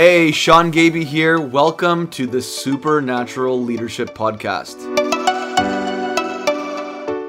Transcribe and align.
Hey, 0.00 0.30
Sean 0.30 0.70
Gaby 0.70 1.02
here. 1.02 1.40
Welcome 1.40 2.06
to 2.10 2.28
the 2.28 2.40
Supernatural 2.40 3.60
Leadership 3.60 4.10
Podcast. 4.10 4.76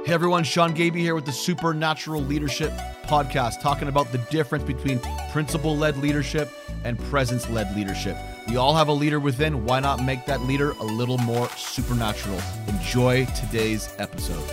Hey 0.05 0.13
everyone, 0.13 0.43
Sean 0.43 0.75
Gaby 0.75 1.01
here 1.01 1.15
with 1.15 1.25
the 1.25 1.31
Supernatural 1.31 2.21
Leadership 2.21 2.71
Podcast, 3.05 3.59
talking 3.59 3.87
about 3.87 4.11
the 4.11 4.19
difference 4.29 4.65
between 4.65 4.99
principle 5.31 5.75
led 5.75 5.97
leadership 5.97 6.51
and 6.83 6.99
presence 7.05 7.49
led 7.49 7.75
leadership. 7.75 8.15
We 8.47 8.57
all 8.57 8.75
have 8.75 8.87
a 8.87 8.93
leader 8.93 9.19
within. 9.19 9.65
Why 9.65 9.79
not 9.79 10.03
make 10.03 10.27
that 10.27 10.41
leader 10.41 10.73
a 10.73 10.83
little 10.83 11.17
more 11.17 11.49
supernatural? 11.57 12.39
Enjoy 12.67 13.25
today's 13.25 13.95
episode. 13.97 14.47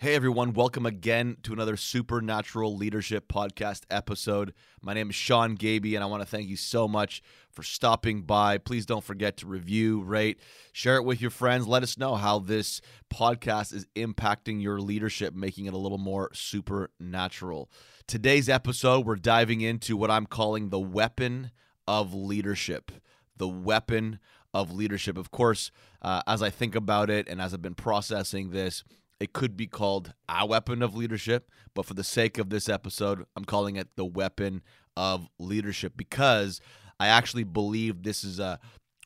Hey 0.00 0.14
everyone, 0.14 0.52
welcome 0.52 0.86
again 0.86 1.38
to 1.42 1.52
another 1.52 1.76
Supernatural 1.76 2.76
Leadership 2.76 3.26
Podcast 3.26 3.82
episode. 3.90 4.54
My 4.80 4.94
name 4.94 5.10
is 5.10 5.16
Sean 5.16 5.56
Gaby, 5.56 5.96
and 5.96 6.04
I 6.04 6.06
want 6.06 6.22
to 6.22 6.28
thank 6.28 6.46
you 6.46 6.54
so 6.54 6.86
much 6.86 7.20
for 7.50 7.64
stopping 7.64 8.22
by. 8.22 8.58
Please 8.58 8.86
don't 8.86 9.02
forget 9.02 9.38
to 9.38 9.48
review, 9.48 10.02
rate, 10.02 10.38
share 10.70 10.98
it 10.98 11.04
with 11.04 11.20
your 11.20 11.32
friends. 11.32 11.66
Let 11.66 11.82
us 11.82 11.98
know 11.98 12.14
how 12.14 12.38
this 12.38 12.80
podcast 13.12 13.74
is 13.74 13.88
impacting 13.96 14.62
your 14.62 14.80
leadership, 14.80 15.34
making 15.34 15.66
it 15.66 15.74
a 15.74 15.78
little 15.78 15.98
more 15.98 16.30
supernatural. 16.32 17.68
Today's 18.06 18.48
episode, 18.48 19.04
we're 19.04 19.16
diving 19.16 19.62
into 19.62 19.96
what 19.96 20.12
I'm 20.12 20.26
calling 20.26 20.68
the 20.68 20.78
weapon 20.78 21.50
of 21.88 22.14
leadership. 22.14 22.92
The 23.36 23.48
weapon 23.48 24.20
of 24.54 24.72
leadership. 24.72 25.18
Of 25.18 25.32
course, 25.32 25.72
uh, 26.02 26.22
as 26.28 26.40
I 26.40 26.50
think 26.50 26.76
about 26.76 27.10
it 27.10 27.28
and 27.28 27.40
as 27.40 27.52
I've 27.52 27.62
been 27.62 27.74
processing 27.74 28.50
this, 28.50 28.84
it 29.20 29.32
could 29.32 29.56
be 29.56 29.66
called 29.66 30.14
a 30.28 30.46
weapon 30.46 30.82
of 30.82 30.94
leadership, 30.94 31.50
but 31.74 31.86
for 31.86 31.94
the 31.94 32.04
sake 32.04 32.38
of 32.38 32.50
this 32.50 32.68
episode, 32.68 33.24
I'm 33.36 33.44
calling 33.44 33.76
it 33.76 33.88
the 33.96 34.04
weapon 34.04 34.62
of 34.96 35.28
leadership 35.38 35.94
because 35.96 36.60
I 37.00 37.08
actually 37.08 37.44
believe 37.44 38.02
this 38.02 38.24
is 38.24 38.38
a 38.38 38.58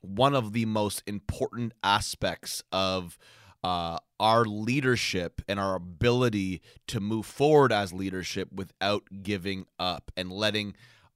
one 0.03 0.35
of 0.35 0.53
the 0.53 0.67
most 0.67 1.03
important 1.07 1.73
aspects 1.85 2.63
of 2.73 3.17
uh, 3.63 3.99
our 4.19 4.45
leadership 4.45 5.41
and 5.49 5.61
our 5.61 5.77
ability 5.77 6.61
to 6.89 6.99
move 6.99 7.25
forward 7.25 7.73
as 7.73 7.93
leadership 7.93 8.49
without 8.53 9.05
giving 9.23 9.67
up 9.79 10.11
and 10.17 10.33
letting 10.33 10.75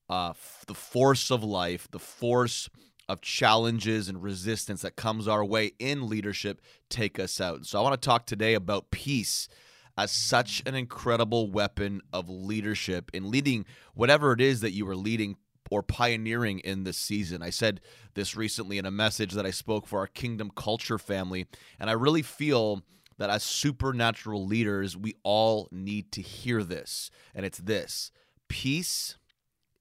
uh, 0.09 0.33
the 0.69 0.75
force 0.75 1.31
of 1.33 1.43
life, 1.43 1.89
the 1.91 1.99
force 1.99 2.71
of 3.09 3.21
challenges 3.21 4.09
and 4.09 4.23
resistance 4.23 4.83
that 4.83 4.97
comes 4.97 5.29
our 5.29 5.45
way 5.45 5.73
in 5.79 6.09
leadership 6.09 6.61
take 6.89 7.19
us 7.19 7.41
out. 7.41 7.67
So 7.67 7.79
I 7.79 7.83
want 7.83 8.01
to 8.01 8.07
talk 8.07 8.27
today 8.27 8.55
about 8.55 8.91
peace 8.91 9.49
as 9.97 10.11
such 10.11 10.63
an 10.67 10.75
incredible 10.75 11.51
weapon 11.51 12.03
of 12.13 12.29
leadership 12.29 13.11
in 13.15 13.31
leading 13.31 13.65
whatever 13.95 14.33
it 14.33 14.41
is 14.41 14.61
that 14.61 14.73
you 14.73 14.89
are 14.89 14.97
leading 14.97 15.37
or 15.71 15.83
pioneering 15.83 16.61
in 16.61 16.85
this 16.85 16.99
season. 16.99 17.43
I 17.43 17.51
said 17.51 17.81
this 18.15 18.37
recently 18.37 18.79
in 18.79 18.87
a 18.87 18.91
message 18.91 19.33
that 19.33 19.47
I 19.47 19.51
spoke 19.51 19.87
for 19.87 19.99
our 19.99 20.07
Kingdom 20.07 20.51
Culture 20.55 20.99
family, 20.99 21.47
and 21.81 21.91
I 21.91 21.95
really 21.95 22.23
feel 22.23 22.83
that 23.19 23.31
as 23.31 23.43
supernatural 23.43 24.47
leaders, 24.47 24.97
we 24.97 25.17
all 25.23 25.69
need 25.73 26.13
to 26.13 26.23
hear 26.23 26.63
this. 26.63 27.11
And 27.35 27.47
it's 27.47 27.59
this 27.59 28.11
peace 28.49 29.17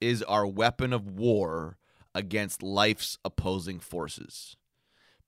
is 0.01 0.23
our 0.23 0.47
weapon 0.47 0.93
of 0.93 1.07
war 1.07 1.77
against 2.15 2.63
life's 2.63 3.19
opposing 3.23 3.79
forces. 3.79 4.55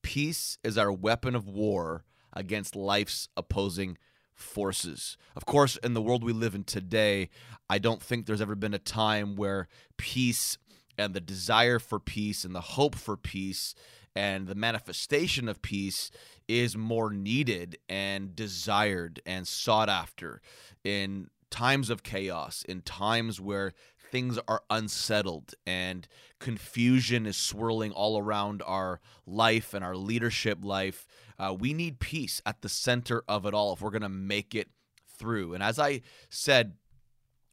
Peace 0.02 0.58
is 0.64 0.78
our 0.78 0.92
weapon 0.92 1.36
of 1.36 1.48
war 1.48 2.06
against 2.34 2.76
life's 2.76 3.28
opposing 3.36 3.98
forces. 4.34 5.18
Of 5.36 5.46
course, 5.46 5.76
in 5.78 5.94
the 5.94 6.02
world 6.02 6.24
we 6.24 6.34
live 6.34 6.56
in 6.56 6.64
today, 6.64 7.30
I 7.70 7.78
don't 7.78 8.02
think 8.02 8.26
there's 8.26 8.42
ever 8.42 8.56
been 8.56 8.74
a 8.74 8.80
time 8.80 9.36
where 9.36 9.68
peace 9.98 10.58
and 10.98 11.14
the 11.14 11.22
desire 11.22 11.78
for 11.78 12.00
peace 12.00 12.46
and 12.46 12.56
the 12.56 12.62
hope 12.62 12.96
for 12.96 13.18
peace 13.18 13.76
and 14.16 14.48
the 14.48 14.56
manifestation 14.56 15.48
of 15.48 15.62
peace 15.62 16.10
is 16.48 16.78
more 16.78 17.12
needed 17.12 17.78
and 17.90 18.36
desired 18.36 19.22
and 19.26 19.48
sought 19.48 19.90
after 19.90 20.42
in 20.84 21.30
times 21.50 21.90
of 21.90 22.04
chaos, 22.04 22.64
in 22.68 22.82
times 22.82 23.40
where 23.40 23.74
things 24.12 24.40
are 24.48 24.62
unsettled 24.70 25.54
and 25.66 26.08
confusion 26.40 27.26
is 27.26 27.38
swirling 27.38 27.92
all 27.92 28.18
around 28.18 28.62
our 28.66 29.00
life 29.26 29.74
and 29.74 29.84
our 29.84 29.96
leadership 29.96 30.60
life. 30.64 31.08
Uh, 31.40 31.56
we 31.58 31.74
need 31.74 32.00
peace 32.00 32.42
at 32.46 32.62
the 32.62 32.70
center 32.70 33.24
of 33.28 33.46
it 33.46 33.54
all 33.54 33.74
if 33.74 33.82
we're 33.82 33.92
going 33.92 34.02
to 34.02 34.10
make 34.10 34.56
it 34.56 34.70
through. 35.18 35.54
And 35.54 35.64
as 35.64 35.80
I 35.80 36.02
said, 36.30 36.74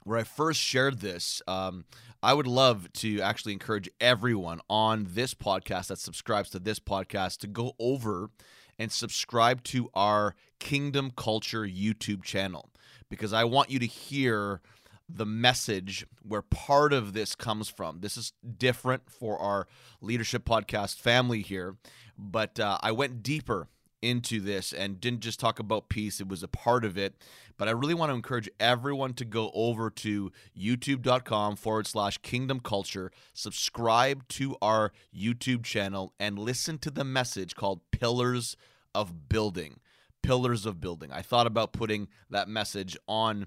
where 0.04 0.18
I 0.18 0.22
first 0.22 0.60
shared 0.60 1.00
this, 1.00 1.42
um, 1.48 1.84
I 2.22 2.34
would 2.34 2.46
love 2.46 2.92
to 2.94 3.20
actually 3.20 3.54
encourage 3.54 3.88
everyone 4.00 4.60
on 4.68 5.08
this 5.10 5.34
podcast 5.34 5.88
that 5.88 5.98
subscribes 5.98 6.50
to 6.50 6.58
this 6.58 6.78
podcast 6.78 7.38
to 7.38 7.46
go 7.46 7.72
over 7.78 8.30
and 8.78 8.92
subscribe 8.92 9.62
to 9.64 9.88
our 9.94 10.34
Kingdom 10.58 11.10
Culture 11.16 11.66
YouTube 11.66 12.22
channel 12.22 12.70
because 13.08 13.32
I 13.32 13.44
want 13.44 13.70
you 13.70 13.78
to 13.78 13.86
hear 13.86 14.60
the 15.08 15.26
message 15.26 16.06
where 16.22 16.42
part 16.42 16.92
of 16.92 17.12
this 17.12 17.34
comes 17.34 17.68
from. 17.68 18.00
This 18.00 18.16
is 18.16 18.32
different 18.58 19.10
for 19.10 19.38
our 19.38 19.66
leadership 20.00 20.44
podcast 20.44 20.98
family 20.98 21.42
here, 21.42 21.76
but 22.16 22.58
uh, 22.58 22.78
I 22.82 22.92
went 22.92 23.22
deeper 23.22 23.68
into 24.04 24.38
this 24.38 24.72
and 24.72 25.00
didn't 25.00 25.20
just 25.20 25.40
talk 25.40 25.58
about 25.58 25.88
peace, 25.88 26.20
it 26.20 26.28
was 26.28 26.42
a 26.42 26.48
part 26.48 26.84
of 26.84 26.98
it. 26.98 27.14
But 27.56 27.68
I 27.68 27.70
really 27.70 27.94
want 27.94 28.10
to 28.10 28.14
encourage 28.14 28.50
everyone 28.60 29.14
to 29.14 29.24
go 29.24 29.50
over 29.54 29.88
to 29.88 30.30
youtube.com 30.58 31.56
forward 31.56 31.86
slash 31.86 32.18
kingdom 32.18 32.60
culture, 32.60 33.10
subscribe 33.32 34.26
to 34.28 34.56
our 34.60 34.92
YouTube 35.16 35.64
channel, 35.64 36.12
and 36.18 36.38
listen 36.38 36.78
to 36.78 36.90
the 36.90 37.04
message 37.04 37.54
called 37.54 37.80
Pillars 37.92 38.56
of 38.94 39.28
Building. 39.28 39.80
Pillars 40.22 40.66
of 40.66 40.80
Building. 40.80 41.10
I 41.12 41.22
thought 41.22 41.46
about 41.46 41.72
putting 41.72 42.08
that 42.28 42.48
message 42.48 42.96
on 43.06 43.46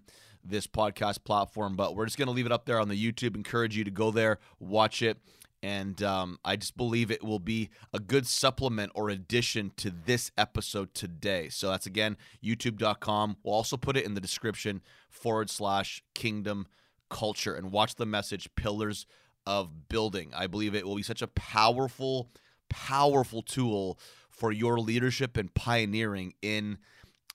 this 0.49 0.67
podcast 0.67 1.23
platform. 1.23 1.75
But 1.75 1.95
we're 1.95 2.05
just 2.05 2.17
going 2.17 2.27
to 2.27 2.33
leave 2.33 2.45
it 2.45 2.51
up 2.51 2.65
there 2.65 2.79
on 2.79 2.89
the 2.89 3.11
YouTube. 3.11 3.35
Encourage 3.35 3.75
you 3.75 3.83
to 3.83 3.91
go 3.91 4.11
there, 4.11 4.39
watch 4.59 5.01
it. 5.01 5.17
And 5.63 6.01
um, 6.03 6.37
I 6.45 6.55
just 6.55 6.77
believe 6.77 7.09
it 7.09 7.23
will 7.23 7.39
be 7.39 7.69
a 7.91 7.99
good 7.99 8.27
supplement 8.27 8.91
or 8.93 9.09
addition 9.09 9.71
to 9.77 9.91
this 10.05 10.31
episode 10.37 10.93
today. 10.93 11.49
So 11.49 11.69
that's 11.69 11.87
again, 11.87 12.15
youtube.com. 12.43 13.37
We'll 13.43 13.55
also 13.55 13.75
put 13.75 13.97
it 13.97 14.05
in 14.05 14.13
the 14.13 14.21
description 14.21 14.81
forward 15.09 15.49
slash 15.49 16.03
kingdom 16.13 16.67
culture 17.09 17.55
and 17.55 17.71
watch 17.71 17.95
the 17.95 18.05
message 18.05 18.49
Pillars 18.55 19.07
of 19.45 19.89
Building. 19.89 20.31
I 20.35 20.47
believe 20.47 20.75
it 20.75 20.85
will 20.85 20.95
be 20.95 21.03
such 21.03 21.21
a 21.21 21.27
powerful, 21.27 22.29
powerful 22.69 23.41
tool 23.41 23.97
for 24.29 24.51
your 24.51 24.79
leadership 24.79 25.37
and 25.37 25.53
pioneering 25.53 26.33
in 26.41 26.77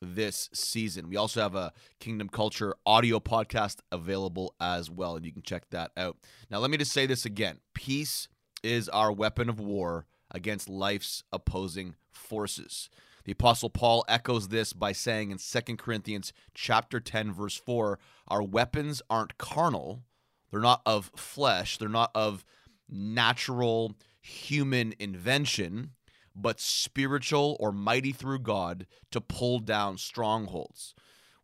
this 0.02 0.50
season. 0.52 1.08
We 1.08 1.16
also 1.16 1.40
have 1.40 1.54
a 1.54 1.72
Kingdom 2.00 2.28
Culture 2.28 2.74
audio 2.84 3.20
podcast 3.20 3.78
available 3.92 4.54
as 4.60 4.90
well, 4.90 5.16
and 5.16 5.24
you 5.24 5.32
can 5.32 5.42
check 5.42 5.70
that 5.70 5.92
out. 5.96 6.16
Now, 6.50 6.58
let 6.58 6.70
me 6.70 6.76
just 6.76 6.92
say 6.92 7.06
this 7.06 7.24
again 7.24 7.60
peace 7.72 8.28
is 8.62 8.88
our 8.88 9.12
weapon 9.12 9.48
of 9.48 9.60
war 9.60 10.06
against 10.30 10.68
life's 10.68 11.22
opposing 11.32 11.94
forces. 12.10 12.90
The 13.24 13.32
apostle 13.32 13.70
Paul 13.70 14.04
echoes 14.08 14.48
this 14.48 14.72
by 14.72 14.92
saying 14.92 15.30
in 15.30 15.38
2 15.38 15.76
Corinthians 15.76 16.32
chapter 16.54 16.98
10 16.98 17.32
verse 17.32 17.56
4, 17.56 17.98
our 18.26 18.42
weapons 18.42 19.00
aren't 19.08 19.38
carnal, 19.38 20.02
they're 20.50 20.60
not 20.60 20.82
of 20.84 21.12
flesh, 21.16 21.78
they're 21.78 21.88
not 21.88 22.10
of 22.14 22.44
natural 22.88 23.96
human 24.20 24.94
invention, 24.98 25.90
but 26.34 26.60
spiritual 26.60 27.56
or 27.60 27.72
mighty 27.72 28.12
through 28.12 28.40
God 28.40 28.86
to 29.10 29.20
pull 29.20 29.58
down 29.58 29.98
strongholds. 29.98 30.94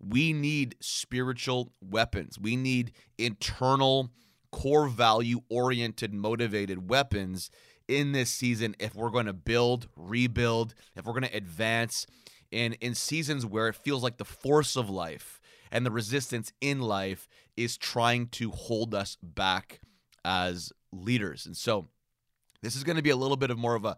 We 0.00 0.32
need 0.32 0.76
spiritual 0.80 1.72
weapons. 1.80 2.38
We 2.38 2.56
need 2.56 2.92
internal, 3.18 4.10
core 4.52 4.88
value 4.88 5.40
oriented, 5.50 6.14
motivated 6.14 6.88
weapons 6.88 7.50
in 7.88 8.12
this 8.12 8.30
season 8.30 8.76
if 8.78 8.94
we're 8.94 9.10
going 9.10 9.26
to 9.26 9.32
build, 9.32 9.88
rebuild, 9.96 10.74
if 10.94 11.04
we're 11.04 11.12
going 11.12 11.22
to 11.24 11.36
advance. 11.36 12.06
in 12.50 12.74
in 12.74 12.94
seasons 12.94 13.44
where 13.44 13.68
it 13.68 13.74
feels 13.74 14.02
like 14.02 14.16
the 14.16 14.24
force 14.24 14.76
of 14.76 14.88
life 14.88 15.40
and 15.70 15.84
the 15.84 15.90
resistance 15.90 16.52
in 16.60 16.80
life 16.80 17.28
is 17.56 17.76
trying 17.76 18.28
to 18.28 18.50
hold 18.50 18.94
us 18.94 19.16
back 19.22 19.80
as 20.24 20.72
leaders. 20.92 21.46
And 21.46 21.56
so 21.56 21.88
this 22.62 22.74
is 22.76 22.84
going 22.84 22.96
to 22.96 23.02
be 23.02 23.10
a 23.10 23.16
little 23.16 23.36
bit 23.36 23.50
of 23.50 23.58
more 23.58 23.74
of 23.74 23.84
a 23.84 23.96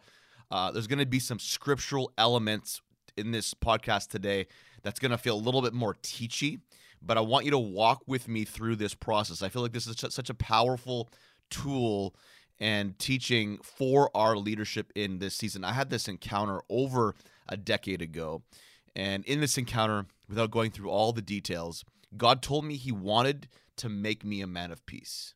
uh, 0.51 0.71
there's 0.71 0.87
going 0.87 0.99
to 0.99 1.07
be 1.07 1.21
some 1.21 1.39
scriptural 1.39 2.13
elements 2.19 2.81
in 3.17 3.31
this 3.33 3.55
podcast 3.55 4.09
today 4.09 4.47
that's 4.83 4.99
going 5.01 5.11
to 5.11 5.19
feel 5.19 5.37
a 5.37 5.39
little 5.41 5.63
bit 5.63 5.75
more 5.75 5.95
teachy, 5.95 6.61
but 7.03 7.19
I 7.19 7.21
want 7.21 7.45
you 7.45 7.51
to 7.51 7.59
walk 7.59 8.03
with 8.07 8.29
me 8.29 8.45
through 8.45 8.77
this 8.77 8.95
process. 8.95 9.43
I 9.43 9.49
feel 9.49 9.63
like 9.63 9.73
this 9.73 9.87
is 9.87 9.97
such 9.99 10.31
a 10.31 10.35
powerful 10.35 11.09
tool 11.51 12.15
and 12.59 12.99
teaching 12.99 13.59
for 13.63 14.11
our 14.15 14.37
leadership 14.37 14.93
in 14.95 15.19
this 15.19 15.35
season. 15.35 15.65
I 15.65 15.73
had 15.73 15.91
this 15.91 16.09
encounter 16.09 16.63
over 16.69 17.15
a 17.49 17.57
decade 17.57 18.03
ago, 18.03 18.43
and 18.97 19.25
in 19.27 19.41
this 19.41 19.59
encounter, 19.59 20.07
without 20.29 20.51
going 20.51 20.71
through 20.71 20.91
all 20.91 21.13
the 21.13 21.23
details, 21.23 21.85
God 22.17 22.43
told 22.43 22.65
me 22.65 22.77
He 22.77 22.93
wanted 22.93 23.49
to 23.77 23.89
make 23.89 24.25
me 24.25 24.41
a 24.41 24.47
man 24.47 24.73
of 24.73 24.85
peace. 24.87 25.35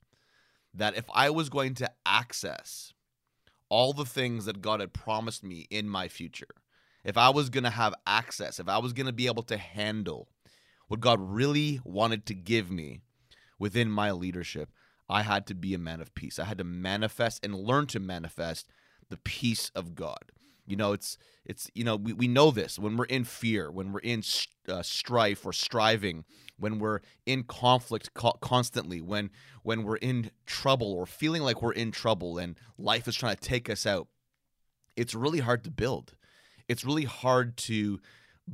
that 0.75 0.97
if 0.97 1.05
I 1.15 1.31
was 1.31 1.49
going 1.49 1.75
to 1.75 1.91
access 2.05 2.94
all 3.69 3.93
the 3.93 4.05
things 4.05 4.45
that 4.45 4.63
God 4.63 4.81
had 4.81 4.93
promised 4.93 5.43
me 5.43 5.67
in 5.71 5.89
my 5.89 6.09
future, 6.09 6.55
if 7.05 7.17
I 7.17 7.31
was 7.31 7.51
going 7.51 7.65
to 7.65 7.71
have 7.71 7.95
access, 8.07 8.59
if 8.59 8.69
I 8.69 8.79
was 8.79 8.93
going 8.93 9.07
to 9.07 9.13
be 9.13 9.27
able 9.27 9.43
to 9.45 9.57
handle 9.57 10.29
what 10.89 11.01
God 11.01 11.19
really 11.21 11.81
wanted 11.85 12.27
to 12.27 12.35
give 12.35 12.71
me 12.71 13.01
within 13.59 13.91
my 13.91 14.11
leadership, 14.11 14.71
I 15.09 15.23
had 15.23 15.47
to 15.49 15.55
be 15.55 15.75
a 15.75 15.79
man 15.79 16.01
of 16.01 16.15
peace. 16.15 16.39
I 16.39 16.45
had 16.45 16.59
to 16.59 16.65
manifest 16.65 17.45
and 17.45 17.55
learn 17.55 17.87
to 17.89 18.01
manifest 18.01 18.69
the 19.11 19.19
peace 19.19 19.71
of 19.75 19.95
God. 19.95 20.33
You 20.67 20.77
know, 20.77 20.93
it's 20.93 21.19
it's 21.45 21.71
you 21.75 21.85
know 21.85 21.97
we, 21.97 22.13
we 22.13 22.29
know 22.29 22.51
this 22.51 22.79
when 22.79 22.97
we're 22.97 23.05
in 23.05 23.25
fear, 23.25 23.71
when 23.71 23.93
we're 23.93 24.01
in 24.01 24.23
uh, 24.69 24.83
strife 24.83 25.45
or 25.45 25.53
striving, 25.53 26.25
when 26.59 26.79
we're 26.79 27.01
in 27.27 27.45
conflict 27.45 28.15
co- 28.15 28.39
constantly, 28.41 29.01
when 29.01 29.31
when 29.63 29.83
we're 29.83 29.97
in 29.97 30.31
trouble 30.47 30.93
or 30.93 31.07
feeling 31.07 31.43
like 31.43 31.63
we're 31.63 31.73
in 31.73 31.91
trouble 31.93 32.39
and 32.39 32.59
life 32.79 33.07
is 33.07 33.17
trying 33.17 33.37
to 33.37 33.41
take 33.43 33.69
us 33.69 33.87
out. 33.87 34.09
It's 34.97 35.15
really 35.15 35.41
hard 35.41 35.65
to 35.65 35.71
build. 35.71 36.15
It's 36.69 36.85
really 36.85 37.05
hard 37.05 37.57
to 37.59 38.01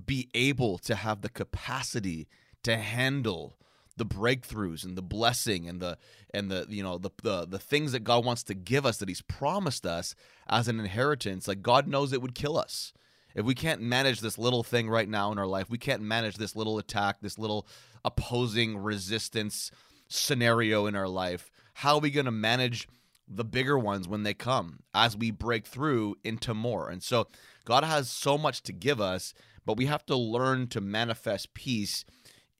be 0.06 0.28
able 0.34 0.78
to 0.78 0.94
have 0.94 1.20
the 1.20 1.28
capacity 1.28 2.28
to 2.62 2.76
handle 2.76 3.56
the 4.00 4.06
breakthroughs 4.06 4.82
and 4.82 4.96
the 4.96 5.02
blessing 5.02 5.68
and 5.68 5.78
the 5.78 5.98
and 6.32 6.50
the 6.50 6.66
you 6.70 6.82
know 6.82 6.96
the, 6.96 7.10
the 7.22 7.46
the 7.46 7.58
things 7.58 7.92
that 7.92 8.02
God 8.02 8.24
wants 8.24 8.42
to 8.44 8.54
give 8.54 8.86
us 8.86 8.96
that 8.96 9.10
he's 9.10 9.20
promised 9.20 9.84
us 9.84 10.14
as 10.48 10.68
an 10.68 10.80
inheritance 10.80 11.46
like 11.46 11.60
God 11.60 11.86
knows 11.86 12.12
it 12.12 12.22
would 12.22 12.34
kill 12.34 12.56
us. 12.56 12.94
If 13.34 13.44
we 13.44 13.54
can't 13.54 13.82
manage 13.82 14.20
this 14.20 14.38
little 14.38 14.64
thing 14.64 14.88
right 14.88 15.08
now 15.08 15.30
in 15.32 15.38
our 15.38 15.46
life 15.46 15.68
we 15.68 15.76
can't 15.76 16.00
manage 16.00 16.36
this 16.36 16.56
little 16.56 16.78
attack 16.78 17.18
this 17.20 17.38
little 17.38 17.68
opposing 18.02 18.78
resistance 18.78 19.70
scenario 20.08 20.86
in 20.86 20.96
our 20.96 21.06
life 21.06 21.50
how 21.74 21.96
are 21.96 22.00
we 22.00 22.10
going 22.10 22.24
to 22.24 22.32
manage 22.32 22.88
the 23.28 23.44
bigger 23.44 23.78
ones 23.78 24.08
when 24.08 24.22
they 24.22 24.34
come 24.34 24.80
as 24.94 25.14
we 25.16 25.30
break 25.30 25.66
through 25.66 26.16
into 26.24 26.54
more? 26.54 26.88
And 26.88 27.02
so 27.02 27.28
God 27.66 27.84
has 27.84 28.10
so 28.10 28.38
much 28.38 28.62
to 28.62 28.72
give 28.72 28.98
us 28.98 29.34
but 29.66 29.76
we 29.76 29.86
have 29.86 30.04
to 30.06 30.16
learn 30.16 30.66
to 30.68 30.80
manifest 30.80 31.54
peace 31.54 32.04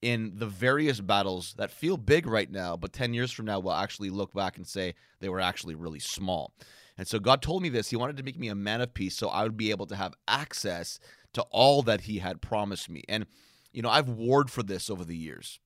in 0.03 0.33
the 0.37 0.47
various 0.47 1.01
battles 1.01 1.55
that 1.59 1.71
feel 1.71 1.97
big 1.97 2.27
right 2.27 2.51
now, 2.51 2.77
but 2.77 2.93
10 2.93 3.13
years 3.13 3.31
from 3.33 3.47
now, 3.47 3.59
we'll 3.59 3.75
actually 3.75 4.11
look 4.11 4.33
back 4.33 4.57
and 4.57 4.67
say 4.67 4.95
they 5.21 5.29
were 5.29 5.41
actually 5.41 5.75
really 5.75 5.99
small. 5.99 6.55
And 6.97 7.07
so 7.07 7.19
God 7.19 7.43
told 7.43 7.63
me 7.63 7.69
this. 7.69 7.91
He 7.91 7.97
wanted 7.97 8.17
to 8.17 8.23
make 8.23 8.39
me 8.39 8.49
a 8.49 8.55
man 8.55 8.81
of 8.81 8.95
peace 8.95 9.17
so 9.17 9.29
I 9.29 9.43
would 9.43 9.57
be 9.57 9.71
able 9.71 9.87
to 9.87 9.97
have 9.97 10.15
access 10.29 10.99
to 11.35 11.43
all 11.51 11.83
that 11.83 12.03
He 12.03 12.19
had 12.19 12.43
promised 12.43 12.89
me. 12.89 13.03
And, 13.09 13.27
you 13.73 13.83
know, 13.83 13.91
I've 13.91 14.09
warred 14.09 14.51
for 14.51 14.63
this 14.63 14.91
over 14.91 15.05
the 15.05 15.17
years. 15.17 15.61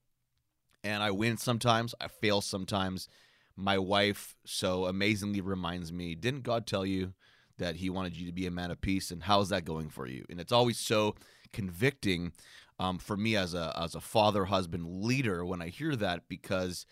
And 0.82 1.02
I 1.02 1.10
win 1.10 1.36
sometimes, 1.36 1.94
I 2.00 2.08
fail 2.08 2.40
sometimes. 2.40 3.08
My 3.56 3.78
wife 3.78 4.36
so 4.44 4.86
amazingly 4.86 5.40
reminds 5.40 5.92
me, 5.92 6.14
didn't 6.14 6.42
God 6.42 6.66
tell 6.66 6.84
you 6.84 7.14
that 7.58 7.76
He 7.76 7.88
wanted 7.88 8.16
you 8.16 8.26
to 8.26 8.32
be 8.32 8.46
a 8.46 8.50
man 8.50 8.70
of 8.70 8.80
peace? 8.80 9.10
And 9.10 9.22
how's 9.22 9.48
that 9.48 9.64
going 9.64 9.88
for 9.88 10.06
you? 10.06 10.24
And 10.28 10.40
it's 10.40 10.52
always 10.52 10.78
so 10.78 11.14
convicting 11.52 12.32
um, 12.78 12.98
for 12.98 13.16
me 13.16 13.36
as 13.36 13.54
a 13.54 13.72
as 13.80 13.94
a 13.94 14.00
father, 14.00 14.46
husband, 14.46 15.02
leader 15.02 15.44
when 15.44 15.62
I 15.62 15.68
hear 15.68 15.94
that 15.96 16.28
because 16.28 16.86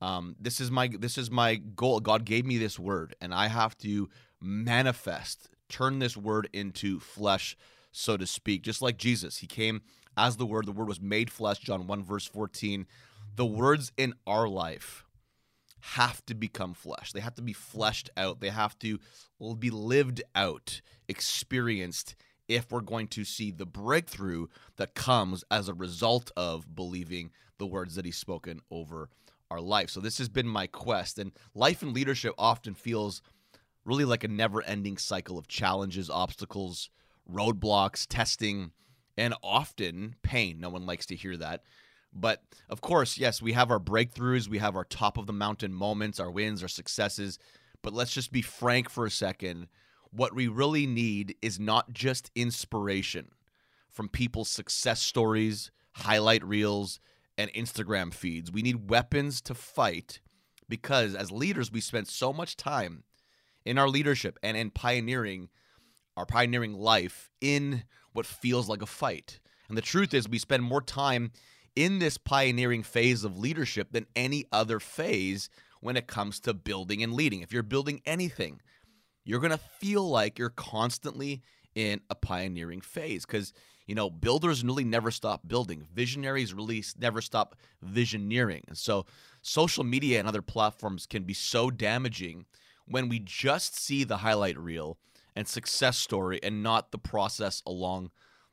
um, 0.00 0.36
this 0.40 0.60
is 0.60 0.70
my 0.70 0.88
this 0.88 1.18
is 1.18 1.30
my 1.30 1.56
goal. 1.56 2.00
God 2.00 2.24
gave 2.24 2.46
me 2.46 2.58
this 2.58 2.78
word, 2.78 3.14
and 3.20 3.34
I 3.34 3.48
have 3.48 3.76
to 3.78 4.08
manifest, 4.40 5.48
turn 5.68 5.98
this 5.98 6.16
word 6.16 6.48
into 6.52 7.00
flesh, 7.00 7.56
so 7.92 8.16
to 8.16 8.26
speak. 8.26 8.62
Just 8.62 8.82
like 8.82 8.98
Jesus, 8.98 9.38
He 9.38 9.46
came 9.46 9.82
as 10.16 10.36
the 10.36 10.46
Word. 10.46 10.66
The 10.66 10.72
Word 10.72 10.88
was 10.88 11.00
made 11.00 11.30
flesh. 11.30 11.58
John 11.58 11.86
one 11.86 12.02
verse 12.02 12.26
fourteen. 12.26 12.86
The 13.34 13.46
words 13.46 13.92
in 13.96 14.14
our 14.26 14.48
life 14.48 15.04
have 15.80 16.24
to 16.26 16.34
become 16.34 16.74
flesh. 16.74 17.12
They 17.12 17.20
have 17.20 17.34
to 17.36 17.42
be 17.42 17.52
fleshed 17.52 18.10
out. 18.16 18.40
They 18.40 18.48
have 18.48 18.78
to 18.80 18.98
be 19.58 19.70
lived 19.70 20.22
out, 20.34 20.80
experienced 21.08 22.16
if 22.48 22.70
we're 22.70 22.80
going 22.80 23.08
to 23.08 23.24
see 23.24 23.50
the 23.50 23.66
breakthrough 23.66 24.46
that 24.76 24.94
comes 24.94 25.44
as 25.50 25.68
a 25.68 25.74
result 25.74 26.30
of 26.36 26.74
believing 26.74 27.30
the 27.58 27.66
words 27.66 27.94
that 27.94 28.04
he's 28.04 28.16
spoken 28.16 28.60
over 28.70 29.08
our 29.50 29.60
life. 29.60 29.90
So 29.90 30.00
this 30.00 30.18
has 30.18 30.28
been 30.28 30.48
my 30.48 30.66
quest 30.66 31.18
and 31.18 31.32
life 31.54 31.82
and 31.82 31.92
leadership 31.92 32.34
often 32.36 32.74
feels 32.74 33.22
really 33.84 34.04
like 34.04 34.24
a 34.24 34.28
never-ending 34.28 34.98
cycle 34.98 35.38
of 35.38 35.46
challenges, 35.46 36.10
obstacles, 36.10 36.90
roadblocks, 37.32 38.06
testing, 38.08 38.72
and 39.16 39.34
often 39.42 40.16
pain. 40.22 40.60
No 40.60 40.68
one 40.68 40.86
likes 40.86 41.06
to 41.06 41.16
hear 41.16 41.36
that. 41.36 41.62
But 42.12 42.42
of 42.68 42.80
course, 42.80 43.18
yes, 43.18 43.40
we 43.40 43.52
have 43.52 43.70
our 43.70 43.80
breakthroughs, 43.80 44.48
we 44.48 44.58
have 44.58 44.74
our 44.74 44.84
top 44.84 45.18
of 45.18 45.26
the 45.26 45.32
mountain 45.32 45.72
moments, 45.72 46.18
our 46.18 46.30
wins, 46.30 46.62
our 46.62 46.68
successes, 46.68 47.38
but 47.82 47.92
let's 47.92 48.12
just 48.12 48.32
be 48.32 48.42
frank 48.42 48.88
for 48.88 49.06
a 49.06 49.10
second 49.10 49.68
what 50.16 50.34
we 50.34 50.48
really 50.48 50.86
need 50.86 51.36
is 51.42 51.60
not 51.60 51.92
just 51.92 52.30
inspiration 52.34 53.28
from 53.90 54.08
people's 54.08 54.48
success 54.48 55.00
stories, 55.02 55.70
highlight 55.92 56.44
reels, 56.44 57.00
and 57.38 57.52
Instagram 57.52 58.12
feeds. 58.12 58.50
We 58.50 58.62
need 58.62 58.88
weapons 58.88 59.40
to 59.42 59.54
fight 59.54 60.20
because 60.68 61.14
as 61.14 61.30
leaders, 61.30 61.70
we 61.70 61.80
spend 61.80 62.08
so 62.08 62.32
much 62.32 62.56
time 62.56 63.04
in 63.64 63.78
our 63.78 63.88
leadership 63.88 64.38
and 64.42 64.56
in 64.56 64.70
pioneering 64.70 65.48
our 66.16 66.24
pioneering 66.24 66.72
life 66.72 67.30
in 67.42 67.84
what 68.14 68.24
feels 68.24 68.70
like 68.70 68.80
a 68.80 68.86
fight. 68.86 69.38
And 69.68 69.76
the 69.76 69.82
truth 69.82 70.14
is, 70.14 70.26
we 70.26 70.38
spend 70.38 70.62
more 70.62 70.80
time 70.80 71.32
in 71.74 71.98
this 71.98 72.16
pioneering 72.16 72.82
phase 72.82 73.22
of 73.22 73.38
leadership 73.38 73.88
than 73.92 74.06
any 74.16 74.46
other 74.50 74.80
phase 74.80 75.50
when 75.80 75.94
it 75.94 76.06
comes 76.06 76.40
to 76.40 76.54
building 76.54 77.02
and 77.02 77.12
leading. 77.12 77.42
If 77.42 77.52
you're 77.52 77.62
building 77.62 78.00
anything, 78.06 78.62
you're 79.26 79.40
going 79.40 79.50
to 79.50 79.58
feel 79.58 80.08
like 80.08 80.38
you're 80.38 80.48
constantly 80.50 81.42
in 81.74 82.00
a 82.08 82.14
pioneering 82.14 82.80
phase 82.80 83.26
because 83.26 83.52
you 83.86 83.94
know 83.94 84.08
builders 84.08 84.64
really 84.64 84.84
never 84.84 85.10
stop 85.10 85.46
building. 85.46 85.86
Visionaries 85.94 86.54
really 86.54 86.82
never 86.98 87.20
stop 87.20 87.56
visioneering. 87.84 88.62
And 88.68 88.78
so 88.78 89.04
social 89.42 89.84
media 89.84 90.18
and 90.18 90.26
other 90.26 90.42
platforms 90.42 91.06
can 91.06 91.24
be 91.24 91.34
so 91.34 91.70
damaging 91.70 92.46
when 92.86 93.08
we 93.08 93.18
just 93.18 93.78
see 93.78 94.04
the 94.04 94.18
highlight 94.18 94.56
reel 94.56 94.96
and 95.34 95.46
success 95.46 95.98
story 95.98 96.40
and 96.42 96.62
not 96.62 96.92
the 96.92 96.98
process 96.98 97.62
along 97.66 98.10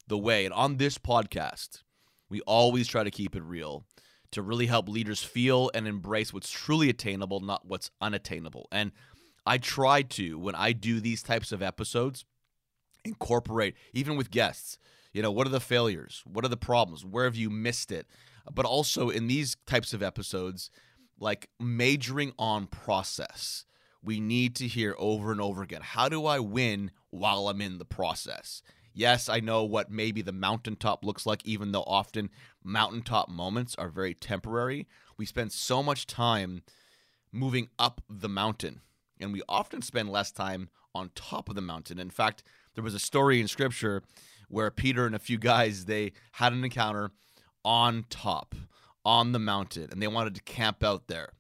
the 0.08 0.18
way. 0.18 0.44
And 0.44 0.54
on 0.54 0.78
this 0.78 0.98
podcast 0.98 1.84
we 2.30 2.42
always 2.42 2.88
try 2.88 3.04
to 3.04 3.12
keep 3.12 3.36
it 3.36 3.44
real 3.44 3.86
to 4.32 4.42
really 4.42 4.66
help 4.66 4.90
leaders 4.90 5.22
feel 5.24 5.70
and 5.76 5.88
embrace 5.88 6.34
what's 6.34 6.50
truly 6.50 6.90
attainable 6.90 7.40
not 7.40 7.66
what's 7.68 7.92
unattainable. 8.02 8.68
And 8.72 8.92
I 9.46 9.58
try 9.58 10.02
to, 10.04 10.38
when 10.40 10.56
I 10.56 10.72
do 10.72 11.00
these 11.00 11.24
types 11.24 11.52
of 11.52 11.62
episodes, 11.62 12.26
incorporate, 13.04 13.76
even 13.94 14.16
with 14.16 14.32
guests, 14.32 14.78
you 15.12 15.22
know, 15.22 15.32
what 15.32 15.46
are 15.48 15.52
the 15.52 15.60
failures? 15.60 16.24
What 16.26 16.46
are 16.46 16.50
the 16.50 16.58
problems? 16.58 17.06
Where 17.06 17.26
have 17.26 17.36
you 17.36 17.50
missed 17.50 17.92
it? 17.92 18.08
But 18.54 18.66
also 18.66 19.10
in 19.10 19.28
these 19.28 19.56
types 19.68 19.94
of 19.94 20.02
episodes, 20.02 20.70
like 21.20 21.50
majoring 21.60 22.34
on 22.40 22.68
process. 22.68 23.66
We 24.02 24.20
need 24.20 24.56
to 24.58 24.68
hear 24.68 24.96
over 24.98 25.32
and 25.32 25.40
over 25.40 25.62
again 25.62 25.82
how 25.82 26.10
do 26.10 26.26
I 26.26 26.40
win 26.40 26.92
while 27.10 27.48
I'm 27.48 27.62
in 27.62 27.78
the 27.78 27.86
process? 27.86 28.62
Yes, 28.94 29.30
I 29.30 29.40
know 29.40 29.64
what 29.64 29.90
maybe 29.90 30.22
the 30.22 30.32
mountaintop 30.32 31.04
looks 31.04 31.26
like, 31.26 31.44
even 31.46 31.72
though 31.72 31.84
often 31.84 32.30
mountaintop 32.64 33.30
moments 33.30 33.76
are 33.76 33.90
very 33.90 34.14
temporary. 34.14 34.88
We 35.18 35.26
spend 35.26 35.52
so 35.52 35.82
much 35.82 36.06
time 36.06 36.62
moving 37.32 37.70
up 37.80 38.02
the 38.08 38.30
mountain 38.30 38.82
and 39.20 39.34
we 39.34 39.42
often 39.48 39.82
spend 39.82 40.10
less 40.10 40.32
time 40.32 40.70
on 40.96 41.12
top 41.16 41.50
of 41.50 41.56
the 41.56 41.62
mountain. 41.62 42.00
In 42.00 42.10
fact, 42.10 42.44
there 42.76 42.84
was 42.84 42.94
a 42.94 43.00
story 43.00 43.40
in 43.40 43.48
scripture 43.48 44.04
where 44.48 44.70
Peter 44.72 45.06
and 45.06 45.16
a 45.16 45.20
few 45.20 45.38
guys 45.38 45.86
they 45.86 46.12
had 46.34 46.54
an 46.54 46.64
encounter 46.64 47.12
on 47.66 48.06
top 48.10 48.56
on 49.06 49.32
the 49.32 49.40
mountain 49.40 49.88
and 49.92 50.02
they 50.02 50.08
wanted 50.08 50.36
to 50.36 50.42
camp 50.44 50.84
out 50.84 51.08
there. 51.08 51.34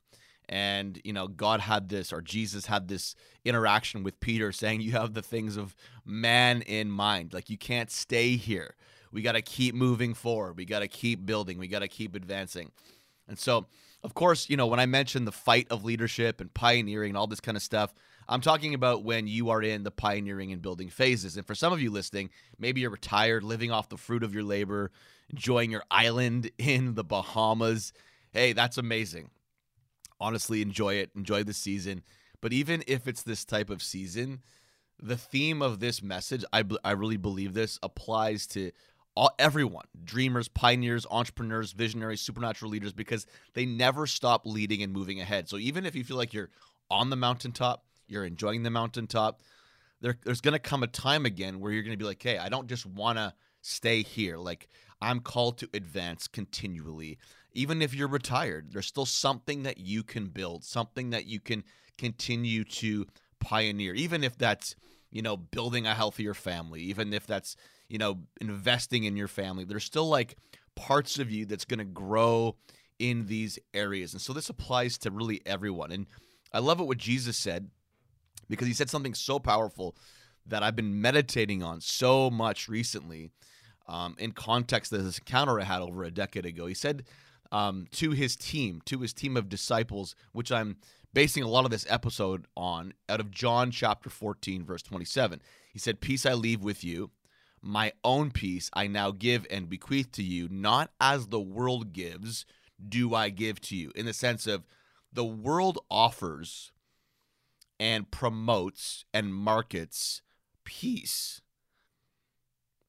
And 0.50 1.00
you 1.04 1.14
know, 1.14 1.28
God 1.28 1.62
had 1.62 1.90
this 1.90 2.12
or 2.12 2.22
Jesus 2.22 2.66
had 2.66 2.88
this 2.88 3.16
interaction 3.46 4.04
with 4.04 4.20
Peter 4.20 4.52
saying 4.52 4.82
you 4.82 4.92
have 4.92 5.14
the 5.14 5.22
things 5.22 5.58
of 5.58 5.76
man 6.06 6.62
in 6.64 6.90
mind. 6.90 7.34
Like 7.34 7.50
you 7.50 7.58
can't 7.58 7.92
stay 7.92 8.36
here. 8.36 8.76
We 9.12 9.22
got 9.22 9.34
to 9.34 9.42
keep 9.42 9.76
moving 9.76 10.14
forward. 10.14 10.58
We 10.58 10.66
got 10.66 10.80
to 10.80 10.88
keep 10.88 11.26
building. 11.26 11.60
We 11.60 11.68
got 11.68 11.80
to 11.80 11.88
keep 11.88 12.16
advancing. 12.16 12.72
And 13.28 13.38
so 13.38 13.68
of 14.04 14.14
course, 14.14 14.50
you 14.50 14.58
know, 14.58 14.68
when 14.68 14.80
I 14.80 14.86
mention 14.86 15.26
the 15.26 15.32
fight 15.32 15.68
of 15.70 15.86
leadership 15.86 16.42
and 16.42 16.54
pioneering 16.54 17.12
and 17.12 17.18
all 17.18 17.28
this 17.28 17.40
kind 17.40 17.56
of 17.56 17.64
stuff, 17.64 17.94
I'm 18.28 18.42
talking 18.42 18.74
about 18.74 19.04
when 19.04 19.28
you 19.28 19.50
are 19.50 19.62
in 19.62 19.84
the 19.84 19.92
pioneering 19.92 20.52
and 20.52 20.62
building 20.62 20.90
phases. 20.90 21.38
And 21.38 21.46
for 21.46 21.56
some 21.56 21.74
of 21.74 21.82
you 21.82 21.90
listening, 21.90 22.30
maybe 22.60 22.82
you're 22.82 22.90
retired, 22.90 23.44
living 23.44 23.72
off 23.72 23.90
the 23.90 23.98
fruit 23.98 24.24
of 24.24 24.34
your 24.34 24.44
labor, 24.44 24.92
enjoying 25.30 25.72
your 25.72 25.84
island 25.90 26.52
in 26.58 26.96
the 26.96 27.04
Bahamas. 27.04 27.94
Hey, 28.32 28.54
that's 28.54 28.78
amazing. 28.78 29.30
Honestly, 30.20 30.62
enjoy 30.62 30.96
it, 30.96 31.12
enjoy 31.16 31.44
the 31.44 31.54
season. 31.54 32.04
But 32.42 32.54
even 32.54 32.84
if 32.88 33.08
it's 33.08 33.24
this 33.24 33.46
type 33.46 33.70
of 33.70 33.82
season, 33.82 34.42
the 35.02 35.18
theme 35.18 35.62
of 35.62 35.80
this 35.80 36.04
message, 36.04 36.44
I, 36.54 36.64
I 36.84 36.92
really 36.92 37.18
believe 37.18 37.54
this 37.54 37.80
applies 37.82 38.48
to 38.48 38.72
all, 39.16 39.32
everyone 39.38 39.86
dreamers, 40.04 40.48
pioneers, 40.48 41.06
entrepreneurs, 41.10 41.72
visionaries, 41.72 42.22
supernatural 42.22 42.72
leaders 42.72 42.94
because 42.94 43.26
they 43.54 43.66
never 43.66 44.08
stop 44.08 44.46
leading 44.46 44.82
and 44.82 44.92
moving 44.92 45.22
ahead. 45.22 45.48
So 45.48 45.58
even 45.58 45.86
if 45.86 45.96
you 45.96 46.04
feel 46.04 46.18
like 46.18 46.34
you're 46.34 46.50
on 46.90 47.10
the 47.10 47.16
mountaintop, 47.16 47.86
you're 48.08 48.26
enjoying 48.26 48.64
the 48.64 48.70
mountaintop, 48.70 49.42
there, 50.02 50.18
there's 50.24 50.42
going 50.42 50.54
to 50.54 50.60
come 50.60 50.84
a 50.84 50.88
time 50.88 51.26
again 51.26 51.60
where 51.60 51.72
you're 51.72 51.84
going 51.84 51.98
to 51.98 51.98
be 51.98 52.06
like, 52.06 52.22
hey, 52.22 52.38
I 52.38 52.50
don't 52.50 52.68
just 52.68 52.86
want 52.86 53.18
to 53.18 53.34
stay 53.62 54.04
here. 54.04 54.38
Like, 54.38 54.68
I'm 55.02 55.20
called 55.20 55.58
to 55.60 55.70
advance 55.74 56.28
continually. 56.28 57.18
Even 57.54 57.82
if 57.82 57.94
you're 57.94 58.08
retired, 58.08 58.72
there's 58.74 58.88
still 58.88 59.06
something 59.06 59.64
that 59.64 59.78
you 59.78 60.04
can 60.04 60.26
build, 60.26 60.64
something 60.64 61.12
that 61.12 61.26
you 61.26 61.40
can 61.40 61.64
continue 61.98 62.64
to 62.64 63.06
pioneer, 63.40 63.94
even 63.94 64.24
if 64.24 64.38
that's, 64.38 64.76
you 65.12 65.22
know, 65.22 65.38
building 65.38 65.86
a 65.86 65.94
healthier 65.94 66.34
family, 66.34 66.82
even 66.82 67.14
if 67.14 67.28
that's, 67.28 67.56
you 67.90 67.98
know, 67.98 68.20
investing 68.42 69.04
in 69.04 69.16
your 69.16 69.28
family. 69.28 69.66
There's 69.66 69.84
still 69.84 70.08
like 70.08 70.38
parts 70.76 71.20
of 71.20 71.32
you 71.32 71.46
that's 71.46 71.66
going 71.66 71.80
to 71.80 71.86
grow 71.86 72.56
in 73.00 73.26
these 73.26 73.60
areas. 73.74 74.14
And 74.14 74.22
so 74.22 74.34
this 74.34 74.50
applies 74.50 74.98
to 75.00 75.12
really 75.12 75.42
everyone. 75.46 75.92
And 75.92 76.08
I 76.52 76.60
love 76.60 76.80
it 76.80 76.88
what 76.88 76.98
Jesus 76.98 77.38
said 77.38 77.70
because 78.50 78.68
he 78.68 78.74
said 78.74 78.90
something 78.90 79.14
so 79.14 79.40
powerful 79.40 79.96
that 80.46 80.64
I've 80.64 80.76
been 80.76 81.02
meditating 81.02 81.64
on 81.64 81.82
so 81.82 82.30
much 82.30 82.68
recently 82.68 83.32
um, 83.88 84.16
in 84.18 84.32
context 84.32 84.92
of 84.94 85.04
this 85.04 85.18
encounter 85.18 85.60
I 85.60 85.64
had 85.64 85.82
over 85.82 86.04
a 86.04 86.12
decade 86.12 86.46
ago. 86.46 86.66
He 86.66 86.74
said 86.74 87.04
um, 87.52 87.88
to 87.92 88.12
his 88.12 88.36
team, 88.36 88.82
to 88.86 89.00
his 89.00 89.14
team 89.14 89.38
of 89.38 89.50
disciples, 89.50 90.16
which 90.32 90.52
I'm 90.52 90.78
basing 91.14 91.44
a 91.44 91.48
lot 91.48 91.66
of 91.66 91.72
this 91.72 91.86
episode 91.90 92.46
on, 92.58 92.94
out 93.08 93.20
of 93.20 93.32
John 93.32 93.72
chapter 93.72 94.10
14, 94.10 94.66
verse 94.66 94.82
27. 94.82 95.42
He 95.72 95.80
said, 95.80 96.02
Peace 96.02 96.26
I 96.26 96.34
leave 96.34 96.64
with 96.64 96.84
you. 96.84 97.12
My 97.66 97.94
own 98.04 98.32
peace 98.32 98.70
I 98.74 98.88
now 98.88 99.12
give 99.12 99.48
and 99.50 99.70
bequeath 99.70 100.12
to 100.14 100.24
you, 100.24 100.50
not 100.52 100.92
as 101.00 101.28
the 101.28 101.40
world 101.40 101.94
gives, 101.94 102.46
do 102.90 103.16
I 103.16 103.30
give 103.30 103.62
to 103.62 103.76
you. 103.78 103.94
In 103.96 104.06
the 104.06 104.12
sense 104.12 104.46
of 104.48 104.68
the 105.14 105.24
world 105.24 105.80
offers 105.90 106.74
and 107.80 108.12
promotes 108.12 109.06
and 109.14 109.34
markets 109.34 110.22
peace. 110.66 111.42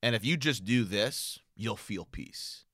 And 0.03 0.17
if 0.17 0.25
you 0.25 0.37
just 0.37 0.65
do 0.65 0.83
this, 0.83 1.39
you'll 1.55 1.77
feel 1.77 2.05
peace. 2.05 2.65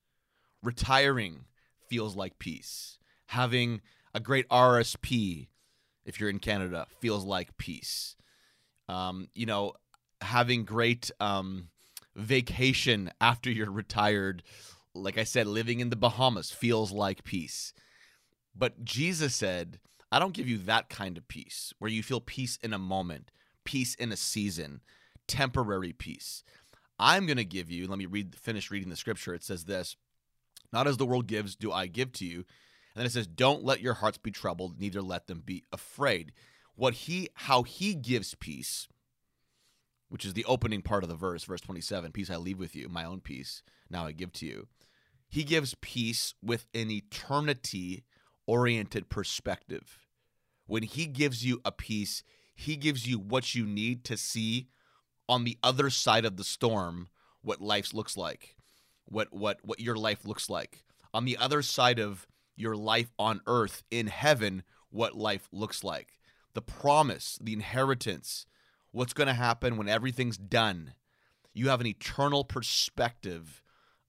Retiring 0.63 1.45
feels 1.87 2.15
like 2.15 2.39
peace. 2.39 2.97
Having 3.27 3.81
a 4.15 4.19
great 4.19 4.49
RSP, 4.49 5.49
if 6.03 6.19
you're 6.19 6.31
in 6.31 6.39
Canada, 6.39 6.87
feels 6.99 7.25
like 7.25 7.57
peace. 7.57 8.15
Um, 8.89 9.27
you 9.35 9.45
know, 9.45 9.73
having 10.19 10.65
great 10.65 11.11
um, 11.19 11.69
vacation 12.15 13.11
after 13.19 13.49
you're 13.49 13.71
retired, 13.71 14.43
like 14.93 15.17
I 15.17 15.23
said, 15.23 15.47
living 15.47 15.79
in 15.79 15.89
the 15.89 15.95
Bahamas 15.95 16.51
feels 16.51 16.91
like 16.91 17.23
peace. 17.23 17.73
But 18.55 18.83
Jesus 18.83 19.33
said, 19.35 19.79
I 20.11 20.19
don't 20.19 20.33
give 20.33 20.49
you 20.49 20.57
that 20.59 20.89
kind 20.89 21.17
of 21.17 21.27
peace 21.27 21.73
where 21.79 21.91
you 21.91 22.03
feel 22.03 22.19
peace 22.19 22.57
in 22.61 22.73
a 22.73 22.79
moment, 22.79 23.31
peace 23.63 23.95
in 23.95 24.11
a 24.11 24.17
season, 24.17 24.81
temporary 25.27 25.93
peace. 25.93 26.43
I'm 26.99 27.25
going 27.25 27.37
to 27.37 27.45
give 27.45 27.71
you, 27.71 27.87
let 27.87 27.97
me 27.97 28.05
read 28.05 28.35
finish 28.35 28.69
reading 28.69 28.89
the 28.89 28.95
scripture. 28.95 29.33
It 29.33 29.43
says 29.43 29.63
this, 29.63 29.95
not 30.73 30.87
as 30.87 30.97
the 30.97 31.05
world 31.05 31.27
gives 31.27 31.55
do 31.55 31.71
I 31.71 31.87
give 31.87 32.11
to 32.13 32.25
you. 32.25 32.37
And 32.93 32.99
then 32.99 33.05
it 33.05 33.11
says 33.11 33.27
don't 33.27 33.63
let 33.63 33.81
your 33.81 33.95
hearts 33.95 34.17
be 34.17 34.31
troubled, 34.31 34.79
neither 34.79 35.01
let 35.01 35.27
them 35.27 35.41
be 35.45 35.63
afraid. 35.71 36.33
What 36.75 36.93
he 36.93 37.29
how 37.33 37.63
he 37.63 37.93
gives 37.95 38.35
peace, 38.35 38.87
which 40.11 40.25
is 40.25 40.33
the 40.33 40.43
opening 40.43 40.81
part 40.81 41.03
of 41.03 41.09
the 41.09 41.15
verse, 41.15 41.45
verse 41.45 41.61
27, 41.61 42.11
peace 42.11 42.29
I 42.29 42.35
leave 42.35 42.59
with 42.59 42.75
you, 42.75 42.89
my 42.89 43.05
own 43.05 43.21
peace 43.21 43.63
now 43.89 44.05
I 44.05 44.11
give 44.11 44.33
to 44.33 44.45
you. 44.45 44.67
He 45.29 45.45
gives 45.45 45.73
peace 45.79 46.33
with 46.43 46.67
an 46.73 46.91
eternity 46.91 48.03
oriented 48.45 49.07
perspective. 49.07 49.99
When 50.67 50.83
he 50.83 51.05
gives 51.05 51.45
you 51.45 51.61
a 51.63 51.71
peace, 51.71 52.23
he 52.53 52.75
gives 52.75 53.07
you 53.07 53.19
what 53.19 53.55
you 53.55 53.65
need 53.65 54.03
to 54.03 54.17
see 54.17 54.67
on 55.29 55.45
the 55.45 55.57
other 55.63 55.89
side 55.89 56.25
of 56.25 56.35
the 56.35 56.43
storm 56.43 57.07
what 57.41 57.61
life 57.61 57.93
looks 57.93 58.17
like. 58.17 58.57
What 59.05 59.31
what 59.31 59.59
what 59.63 59.79
your 59.79 59.95
life 59.95 60.25
looks 60.25 60.49
like. 60.49 60.83
On 61.13 61.23
the 61.23 61.37
other 61.37 61.61
side 61.61 61.99
of 61.99 62.27
your 62.57 62.75
life 62.75 63.13
on 63.17 63.39
earth 63.47 63.83
in 63.89 64.07
heaven 64.07 64.63
what 64.89 65.15
life 65.15 65.47
looks 65.53 65.85
like. 65.85 66.17
The 66.53 66.61
promise, 66.61 67.39
the 67.41 67.53
inheritance, 67.53 68.45
what's 68.91 69.13
going 69.13 69.27
to 69.27 69.33
happen 69.33 69.77
when 69.77 69.89
everything's 69.89 70.37
done. 70.37 70.93
You 71.53 71.69
have 71.69 71.81
an 71.81 71.87
eternal 71.87 72.43
perspective 72.43 73.61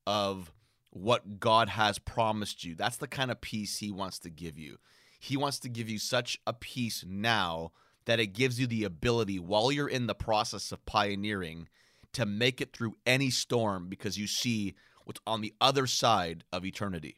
of 0.06 0.52
what 0.90 1.40
God 1.40 1.70
has 1.70 1.98
promised 1.98 2.64
you. 2.64 2.74
That's 2.74 2.96
the 2.96 3.08
kind 3.08 3.30
of 3.30 3.40
peace 3.40 3.78
He 3.78 3.90
wants 3.90 4.18
to 4.20 4.30
give 4.30 4.58
you. 4.58 4.78
He 5.18 5.36
wants 5.36 5.58
to 5.60 5.68
give 5.68 5.88
you 5.88 5.98
such 5.98 6.38
a 6.46 6.52
peace 6.52 7.04
now 7.06 7.72
that 8.04 8.20
it 8.20 8.28
gives 8.28 8.58
you 8.58 8.66
the 8.66 8.84
ability 8.84 9.38
while 9.38 9.70
you're 9.70 9.88
in 9.88 10.06
the 10.06 10.14
process 10.14 10.72
of 10.72 10.84
pioneering 10.84 11.68
to 12.12 12.26
make 12.26 12.60
it 12.60 12.72
through 12.72 12.96
any 13.06 13.30
storm 13.30 13.88
because 13.88 14.18
you 14.18 14.26
see 14.26 14.74
what's 15.04 15.20
on 15.26 15.40
the 15.40 15.54
other 15.60 15.86
side 15.86 16.44
of 16.52 16.64
eternity. 16.64 17.16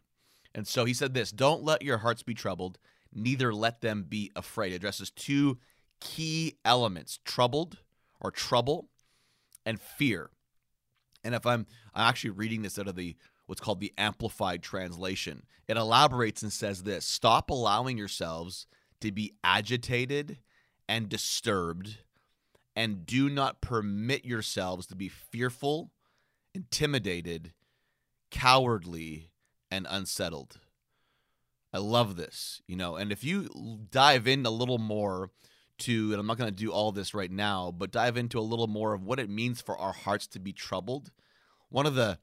And 0.55 0.69
so 0.69 0.85
he 0.85 0.95
said 0.95 1.15
this 1.15 1.33
Don't 1.33 1.65
let 1.65 1.83
your 1.83 1.99
hearts 1.99 2.23
be 2.23 2.35
troubled, 2.35 2.79
neither 3.13 3.53
let 3.53 3.81
them 3.81 4.05
be 4.09 4.31
afraid. 4.37 4.73
It 4.73 4.77
addresses 4.77 5.11
two 5.11 5.59
key 6.05 6.59
elements 6.65 7.19
troubled 7.25 7.79
or 8.21 8.31
trouble 8.31 8.91
and 9.67 9.81
fear. 9.81 10.31
And 11.25 11.35
if 11.35 11.47
I'm, 11.47 11.67
I'm 11.95 12.09
actually 12.09 12.31
reading 12.31 12.63
this 12.63 12.79
out 12.79 12.87
of 12.87 12.95
the 12.95 13.17
what's 13.47 13.61
called 13.61 13.81
the 13.81 13.93
Amplified 13.99 14.63
Translation. 14.63 15.45
It 15.67 15.77
elaborates 15.77 16.43
and 16.43 16.53
says 16.53 16.83
this 16.83 17.05
Stop 17.05 17.51
allowing 17.51 17.99
yourselves 17.99 18.67
to 19.01 19.11
be 19.11 19.35
agitated 19.43 20.39
and 20.89 21.09
disturbed, 21.09 21.99
and 22.77 23.07
do 23.07 23.29
not 23.31 23.63
permit 23.63 24.25
yourselves 24.25 24.87
to 24.89 24.97
be 24.97 25.09
fearful, 25.09 25.91
intimidated, 26.55 27.55
cowardly, 28.31 29.31
and 29.71 29.87
unsettled. 29.89 30.61
I 31.73 31.79
love 31.79 32.17
this, 32.17 32.63
you 32.69 32.77
know, 32.77 32.95
and 32.97 33.11
if 33.11 33.25
you 33.25 33.49
dive 33.91 34.29
in 34.29 34.47
a 34.47 34.51
little 34.51 34.79
more 34.79 35.31
to, 35.79 36.13
and 36.13 36.21
I'm 36.21 36.27
not 36.27 36.39
going 36.39 36.51
to 36.51 36.57
do 36.57 36.71
all 36.71 36.93
this 36.93 37.15
right 37.15 37.31
now, 37.31 37.73
but 37.77 37.91
dive 37.91 38.17
into 38.17 38.39
a 38.39 38.41
little 38.41 38.67
more 38.67 38.95
of 38.95 39.05
what 39.05 39.19
it 39.19 39.29
means 39.29 39.61
for 39.61 39.77
our 39.77 39.93
hearts 39.93 40.27
to 40.29 40.39
be 40.39 40.53
troubled. 40.53 41.11
One 41.69 41.87
of 41.87 41.95
the 41.95 42.19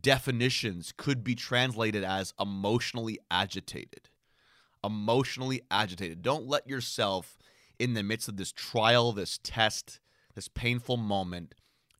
definitions 0.00 0.92
could 0.96 1.24
be 1.24 1.34
translated 1.34 2.04
as 2.04 2.34
emotionally 2.38 3.18
agitated. 3.30 4.08
Emotionally 4.82 5.62
agitated. 5.70 6.22
Don't 6.22 6.46
let 6.46 6.68
yourself, 6.68 7.38
in 7.78 7.94
the 7.94 8.02
midst 8.02 8.28
of 8.28 8.36
this 8.36 8.52
trial, 8.52 9.12
this 9.12 9.38
test, 9.42 10.00
this 10.34 10.48
painful 10.48 10.96
moment, 10.96 11.54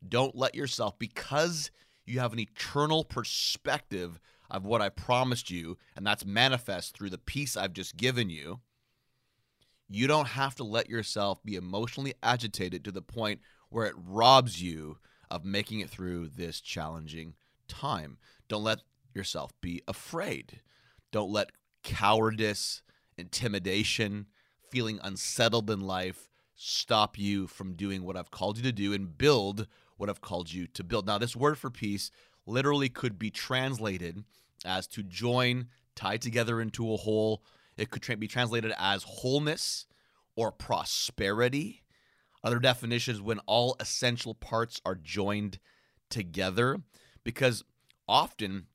don't 0.06 0.35
let 0.37 0.54
yourself, 0.54 0.99
because 0.99 1.70
you 2.06 2.20
have 2.20 2.32
an 2.32 2.40
eternal 2.40 3.04
perspective 3.04 4.18
of 4.50 4.64
what 4.64 4.82
I 4.82 4.88
promised 4.88 5.50
you, 5.50 5.76
and 5.94 6.06
that's 6.06 6.25
manifest 6.25 6.97
through 6.97 7.11
the 7.11 7.18
peace 7.18 7.56
I've 7.56 7.73
just 7.73 7.97
given 7.97 8.30
you. 8.30 8.61
You 9.92 10.06
don't 10.06 10.28
have 10.28 10.54
to 10.56 10.64
let 10.64 10.88
yourself 10.88 11.42
be 11.44 11.56
emotionally 11.56 12.14
agitated 12.23 12.85
to 12.85 12.92
the 12.92 13.02
point 13.02 13.40
where 13.70 13.87
it 13.87 13.94
robs 13.97 14.62
you 14.62 14.99
of 15.30 15.44
making 15.44 15.80
it 15.80 15.90
through 15.90 16.28
this 16.28 16.61
challenging 16.61 17.35
time. 17.66 18.18
Don't 18.49 18.62
let 18.62 18.80
yourself 19.12 19.52
be 19.61 19.82
afraid. 19.88 20.61
Don't 21.11 21.32
let 21.32 21.50
cowardice, 21.82 22.82
intimidation, 23.18 24.26
feeling 24.70 25.00
unsettled 25.02 25.68
in 25.68 25.80
life 25.80 26.28
stop 26.54 27.18
you 27.18 27.47
from 27.47 27.73
doing 27.73 28.04
what 28.04 28.16
I've 28.16 28.30
called 28.30 28.59
you 28.59 28.62
to 28.64 28.73
do 28.73 28.92
and 28.92 29.16
build 29.16 29.66
what 29.97 30.09
I've 30.09 30.20
called 30.20 30.52
you 30.52 30.66
to 30.68 30.85
build. 30.85 31.06
Now, 31.06 31.18
this 31.18 31.35
word 31.35 31.59
for 31.59 31.70
peace 31.70 32.11
literally 32.47 32.88
could 32.88 33.18
be 33.18 33.30
translated 33.30 34.25
as 34.64 34.87
to 34.88 35.02
join, 35.02 35.68
tie 35.97 36.18
together 36.18 36.61
into 36.61 36.92
a 36.92 36.99
whole. 36.99 37.42
It 37.80 37.90
could 37.90 38.02
tra- 38.02 38.16
be 38.16 38.28
translated 38.28 38.72
as 38.78 39.02
wholeness 39.04 39.87
or 40.37 40.52
prosperity. 40.52 41.82
Other 42.44 42.58
definitions 42.58 43.20
when 43.20 43.38
all 43.40 43.76
essential 43.80 44.34
parts 44.34 44.80
are 44.84 44.94
joined 44.94 45.58
together 46.10 46.78
because 47.25 47.64
often 48.08 48.66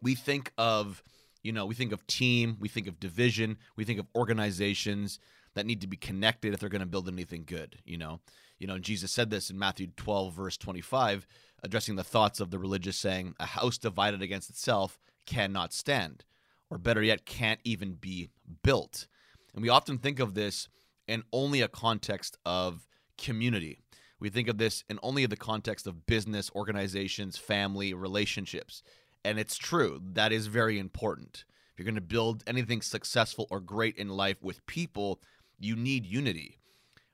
we 0.00 0.14
think 0.14 0.52
of 0.58 1.02
you 1.42 1.52
know 1.52 1.66
we 1.66 1.74
think 1.74 1.92
of 1.92 2.06
team 2.06 2.56
we 2.58 2.68
think 2.68 2.86
of 2.86 2.98
division 2.98 3.58
we 3.76 3.84
think 3.84 4.00
of 4.00 4.06
organizations 4.16 5.18
that 5.54 5.66
need 5.66 5.82
to 5.82 5.86
be 5.86 5.96
connected 5.96 6.54
if 6.54 6.60
they're 6.60 6.68
going 6.70 6.80
to 6.80 6.86
build 6.86 7.08
anything 7.08 7.44
good 7.46 7.76
you 7.84 7.98
know 7.98 8.20
you 8.58 8.66
know 8.66 8.78
jesus 8.78 9.12
said 9.12 9.28
this 9.28 9.50
in 9.50 9.58
matthew 9.58 9.88
12 9.96 10.32
verse 10.32 10.56
25 10.56 11.26
addressing 11.62 11.96
the 11.96 12.04
thoughts 12.04 12.40
of 12.40 12.50
the 12.50 12.58
religious 12.58 12.96
saying 12.96 13.34
a 13.38 13.46
house 13.46 13.76
divided 13.76 14.22
against 14.22 14.48
itself 14.48 14.98
cannot 15.26 15.72
stand 15.72 16.24
or 16.72 16.78
better 16.78 17.02
yet 17.02 17.26
can't 17.26 17.60
even 17.64 17.92
be 17.92 18.30
built 18.62 19.06
and 19.54 19.62
we 19.62 19.68
often 19.68 19.98
think 19.98 20.18
of 20.18 20.34
this 20.34 20.68
in 21.06 21.22
only 21.32 21.60
a 21.60 21.68
context 21.68 22.38
of 22.46 22.86
community 23.18 23.78
we 24.22 24.30
think 24.30 24.46
of 24.46 24.56
this 24.56 24.84
in 24.88 25.00
only 25.02 25.26
the 25.26 25.36
context 25.36 25.88
of 25.88 26.06
business, 26.06 26.48
organizations, 26.54 27.36
family, 27.36 27.92
relationships. 27.92 28.84
And 29.24 29.36
it's 29.36 29.58
true, 29.58 30.00
that 30.12 30.30
is 30.30 30.46
very 30.46 30.78
important. 30.78 31.44
If 31.72 31.80
you're 31.80 31.84
going 31.84 31.96
to 31.96 32.00
build 32.00 32.44
anything 32.46 32.82
successful 32.82 33.48
or 33.50 33.58
great 33.58 33.96
in 33.96 34.08
life 34.08 34.36
with 34.40 34.64
people, 34.66 35.20
you 35.58 35.74
need 35.74 36.06
unity. 36.06 36.60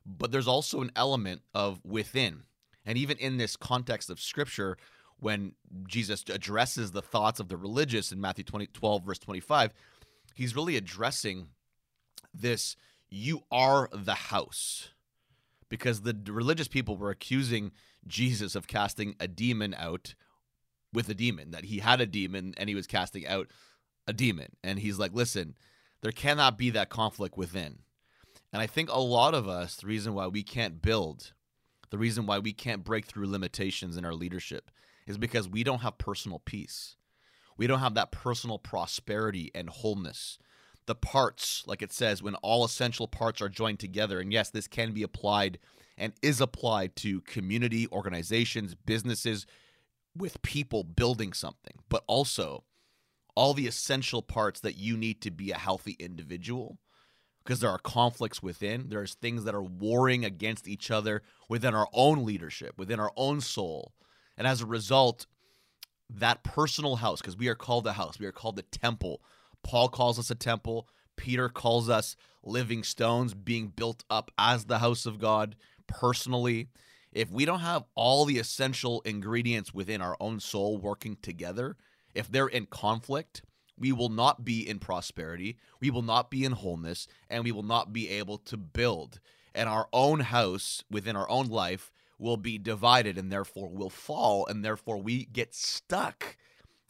But 0.04 0.32
there's 0.32 0.46
also 0.46 0.82
an 0.82 0.92
element 0.94 1.40
of 1.54 1.80
within. 1.82 2.42
And 2.84 2.98
even 2.98 3.16
in 3.16 3.38
this 3.38 3.56
context 3.56 4.10
of 4.10 4.20
scripture, 4.20 4.76
when 5.20 5.52
Jesus 5.86 6.24
addresses 6.32 6.92
the 6.92 7.02
thoughts 7.02 7.40
of 7.40 7.48
the 7.48 7.56
religious 7.56 8.12
in 8.12 8.20
Matthew 8.20 8.44
20, 8.44 8.68
12, 8.68 9.04
verse 9.04 9.18
25, 9.18 9.72
he's 10.34 10.54
really 10.56 10.76
addressing 10.76 11.48
this 12.32 12.76
you 13.10 13.42
are 13.50 13.88
the 13.92 14.14
house. 14.14 14.90
Because 15.68 16.00
the 16.00 16.16
religious 16.26 16.68
people 16.68 16.96
were 16.96 17.10
accusing 17.10 17.72
Jesus 18.06 18.54
of 18.54 18.66
casting 18.66 19.16
a 19.20 19.28
demon 19.28 19.74
out 19.76 20.14
with 20.94 21.10
a 21.10 21.14
demon, 21.14 21.50
that 21.50 21.64
he 21.64 21.80
had 21.80 22.00
a 22.00 22.06
demon 22.06 22.54
and 22.56 22.70
he 22.70 22.74
was 22.74 22.86
casting 22.86 23.26
out 23.26 23.48
a 24.06 24.14
demon. 24.14 24.56
And 24.64 24.78
he's 24.78 24.98
like, 24.98 25.12
listen, 25.12 25.56
there 26.00 26.12
cannot 26.12 26.56
be 26.56 26.70
that 26.70 26.88
conflict 26.88 27.36
within. 27.36 27.80
And 28.50 28.62
I 28.62 28.66
think 28.66 28.90
a 28.90 29.00
lot 29.00 29.34
of 29.34 29.46
us, 29.46 29.76
the 29.76 29.86
reason 29.86 30.14
why 30.14 30.26
we 30.28 30.42
can't 30.42 30.80
build, 30.80 31.32
the 31.90 31.98
reason 31.98 32.24
why 32.24 32.38
we 32.38 32.54
can't 32.54 32.84
break 32.84 33.04
through 33.04 33.30
limitations 33.30 33.98
in 33.98 34.06
our 34.06 34.14
leadership 34.14 34.70
is 35.08 35.18
because 35.18 35.48
we 35.48 35.64
don't 35.64 35.80
have 35.80 35.98
personal 35.98 36.38
peace. 36.38 36.96
We 37.56 37.66
don't 37.66 37.80
have 37.80 37.94
that 37.94 38.12
personal 38.12 38.58
prosperity 38.58 39.50
and 39.54 39.68
wholeness. 39.68 40.38
The 40.86 40.94
parts, 40.94 41.64
like 41.66 41.82
it 41.82 41.92
says, 41.92 42.22
when 42.22 42.36
all 42.36 42.64
essential 42.64 43.08
parts 43.08 43.42
are 43.42 43.48
joined 43.48 43.80
together. 43.80 44.20
And 44.20 44.32
yes, 44.32 44.50
this 44.50 44.68
can 44.68 44.92
be 44.92 45.02
applied 45.02 45.58
and 45.96 46.12
is 46.22 46.40
applied 46.40 46.94
to 46.96 47.20
community, 47.22 47.88
organizations, 47.90 48.74
businesses, 48.74 49.44
with 50.16 50.40
people 50.42 50.84
building 50.84 51.32
something, 51.32 51.78
but 51.88 52.04
also 52.06 52.64
all 53.34 53.54
the 53.54 53.66
essential 53.66 54.22
parts 54.22 54.60
that 54.60 54.76
you 54.76 54.96
need 54.96 55.20
to 55.22 55.30
be 55.30 55.50
a 55.50 55.58
healthy 55.58 55.96
individual 55.98 56.78
because 57.44 57.60
there 57.60 57.70
are 57.70 57.78
conflicts 57.78 58.42
within. 58.42 58.88
There's 58.88 59.14
things 59.14 59.44
that 59.44 59.54
are 59.54 59.62
warring 59.62 60.24
against 60.24 60.68
each 60.68 60.90
other 60.90 61.22
within 61.48 61.74
our 61.74 61.88
own 61.94 62.26
leadership, 62.26 62.74
within 62.76 63.00
our 63.00 63.12
own 63.16 63.40
soul. 63.40 63.94
And 64.38 64.46
as 64.46 64.62
a 64.62 64.66
result, 64.66 65.26
that 66.08 66.42
personal 66.42 66.96
house, 66.96 67.20
because 67.20 67.36
we 67.36 67.48
are 67.48 67.54
called 67.54 67.86
a 67.86 67.92
house, 67.92 68.18
we 68.18 68.24
are 68.24 68.32
called 68.32 68.56
the 68.56 68.62
temple. 68.62 69.20
Paul 69.62 69.90
calls 69.90 70.18
us 70.18 70.30
a 70.30 70.34
temple. 70.34 70.88
Peter 71.16 71.50
calls 71.50 71.90
us 71.90 72.16
living 72.42 72.82
stones 72.82 73.34
being 73.34 73.68
built 73.68 74.04
up 74.08 74.30
as 74.38 74.64
the 74.64 74.78
house 74.78 75.04
of 75.04 75.18
God 75.18 75.56
personally 75.86 76.68
if 77.12 77.30
we 77.30 77.44
don't 77.44 77.60
have 77.60 77.84
all 77.94 78.24
the 78.24 78.38
essential 78.38 79.00
ingredients 79.02 79.72
within 79.72 80.00
our 80.00 80.16
own 80.20 80.40
soul 80.40 80.78
working 80.78 81.16
together, 81.22 81.76
if 82.14 82.30
they're 82.30 82.48
in 82.48 82.66
conflict, 82.66 83.42
we 83.78 83.92
will 83.92 84.08
not 84.08 84.44
be 84.44 84.68
in 84.68 84.78
prosperity, 84.78 85.56
we 85.80 85.90
will 85.90 86.02
not 86.02 86.30
be 86.30 86.44
in 86.44 86.52
wholeness, 86.52 87.06
and 87.30 87.44
we 87.44 87.52
will 87.52 87.62
not 87.62 87.92
be 87.92 88.08
able 88.08 88.38
to 88.38 88.56
build. 88.56 89.20
And 89.54 89.68
our 89.68 89.88
own 89.92 90.20
house 90.20 90.84
within 90.90 91.16
our 91.16 91.28
own 91.28 91.46
life 91.46 91.90
will 92.18 92.36
be 92.36 92.58
divided 92.58 93.16
and 93.18 93.30
therefore 93.30 93.68
will 93.68 93.90
fall, 93.90 94.46
and 94.46 94.64
therefore 94.64 95.00
we 95.00 95.24
get 95.26 95.54
stuck 95.54 96.36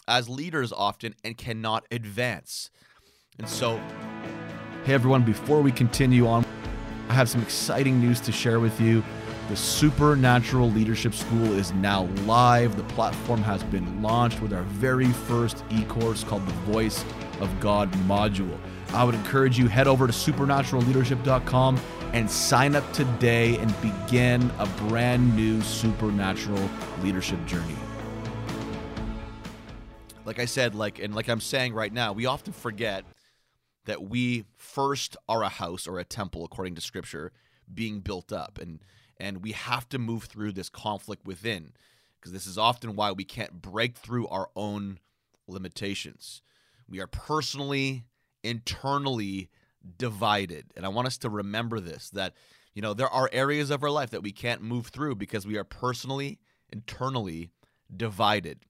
as 0.07 0.29
leaders 0.29 0.73
often 0.73 1.15
and 1.23 1.37
cannot 1.37 1.87
advance. 1.91 2.71
And 3.39 3.49
so, 3.49 3.81
hey 4.85 4.95
everyone, 4.95 5.23
before 5.23 5.61
we 5.61 5.71
continue 5.71 6.27
on, 6.27 6.45
I 7.09 7.15
have 7.15 7.29
some 7.29 7.43
exciting 7.43 8.01
news 8.01 8.21
to 8.23 8.33
share 8.33 8.61
with 8.61 8.81
you. 8.81 9.03
The 9.49 9.57
Supernatural 9.57 10.71
Leadership 10.71 11.15
School 11.15 11.55
is 11.55 11.73
now 11.73 12.05
live. 12.27 12.77
The 12.77 12.83
platform 12.95 13.43
has 13.43 13.63
been 13.65 14.03
launched 14.03 14.43
with 14.43 14.53
our 14.53 14.65
very 14.65 15.11
first 15.11 15.65
e 15.71 15.85
course 15.85 16.23
called 16.23 16.47
the 16.47 16.73
Voice 16.73 17.03
of 17.41 17.49
God 17.59 17.91
module. 18.07 18.59
I 18.91 19.05
would 19.05 19.15
encourage 19.15 19.59
you 19.59 19.69
head 19.69 19.87
over 19.87 20.07
to 20.07 20.13
supernaturalleadership.com 20.13 21.81
and 22.15 22.31
sign 22.31 22.75
up 22.75 22.91
today 22.93 23.59
and 23.59 23.75
begin 23.83 24.51
a 24.59 24.67
brand 24.89 25.37
new 25.37 25.61
supernatural 25.61 26.71
leadership 27.03 27.45
journey. 27.47 27.77
Like 30.25 30.39
I 30.39 30.47
said, 30.47 30.75
like 30.75 30.99
and 30.99 31.15
like 31.15 31.29
I'm 31.29 31.41
saying 31.41 31.75
right 31.75 31.93
now, 31.93 32.13
we 32.13 32.27
often 32.27 32.53
forget 32.53 33.05
that 33.85 34.03
we 34.03 34.45
first 34.57 35.17
are 35.29 35.43
a 35.43 35.49
house 35.49 35.87
or 35.87 35.99
a 35.99 36.05
temple 36.05 36.45
according 36.45 36.75
to 36.75 36.81
scripture 36.81 37.33
being 37.73 38.01
built 38.01 38.33
up 38.33 38.59
and 38.59 38.81
and 39.19 39.43
we 39.43 39.53
have 39.53 39.89
to 39.89 39.99
move 39.99 40.25
through 40.25 40.53
this 40.53 40.69
conflict 40.69 41.27
within 41.27 41.73
because 42.19 42.33
this 42.33 42.47
is 42.47 42.59
often 42.59 42.97
why 42.97 43.13
we 43.13 43.25
can't 43.25 43.61
break 43.61 43.97
through 43.97 44.27
our 44.29 44.49
own 44.57 44.99
limitations. 45.47 46.43
We 46.89 47.01
are 47.01 47.07
personally, 47.07 48.05
internally 48.43 49.49
divided. 49.97 50.67
And 50.77 50.85
I 50.85 50.89
want 50.89 51.07
us 51.07 51.19
to 51.19 51.31
remember 51.31 51.81
this 51.81 52.11
that, 52.11 52.35
you 52.75 52.83
know, 52.83 52.95
there 52.95 53.09
are 53.09 53.31
areas 53.33 53.71
of 53.71 53.83
our 53.83 53.91
life 53.91 54.11
that 54.11 54.23
we 54.23 54.33
can't 54.33 54.63
move 54.63 54.89
through 54.89 55.17
because 55.17 55.47
we 55.47 55.57
are 55.57 55.65
personally, 55.65 56.39
internally 56.71 57.51
divided. 57.95 58.61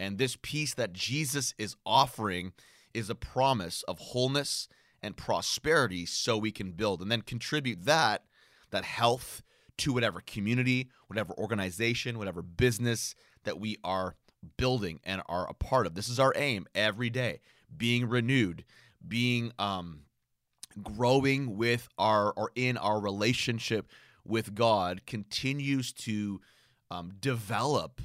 And 0.00 0.18
this 0.18 0.36
peace 0.40 0.74
that 0.74 0.92
Jesus 0.92 1.54
is 1.58 1.76
offering 1.86 2.52
is 2.92 3.10
a 3.10 3.14
promise 3.14 3.82
of 3.84 3.98
wholeness 3.98 4.68
and 5.02 5.16
prosperity 5.16 6.06
so 6.06 6.38
we 6.38 6.52
can 6.52 6.72
build 6.72 7.02
and 7.02 7.10
then 7.10 7.22
contribute 7.22 7.84
that 7.84 8.22
that 8.70 8.84
health 8.84 9.42
to 9.78 9.92
whatever 9.92 10.20
community, 10.20 10.88
whatever 11.06 11.32
organization, 11.34 12.18
whatever 12.18 12.42
business 12.42 13.14
that 13.44 13.58
we 13.58 13.76
are 13.84 14.16
building 14.56 15.00
and 15.04 15.22
are 15.26 15.48
a 15.48 15.54
part 15.54 15.86
of. 15.86 15.94
This 15.94 16.08
is 16.08 16.18
our 16.20 16.32
aim 16.36 16.66
every 16.74 17.10
day 17.10 17.40
being 17.76 18.08
renewed, 18.08 18.64
being 19.06 19.52
um, 19.58 20.00
growing 20.82 21.56
with 21.56 21.88
our 21.98 22.32
or 22.32 22.50
in 22.54 22.76
our 22.76 23.00
relationship 23.00 23.88
with 24.24 24.54
God 24.54 25.02
continues 25.06 25.92
to 25.92 26.40
um, 26.90 27.12
develop 27.20 28.00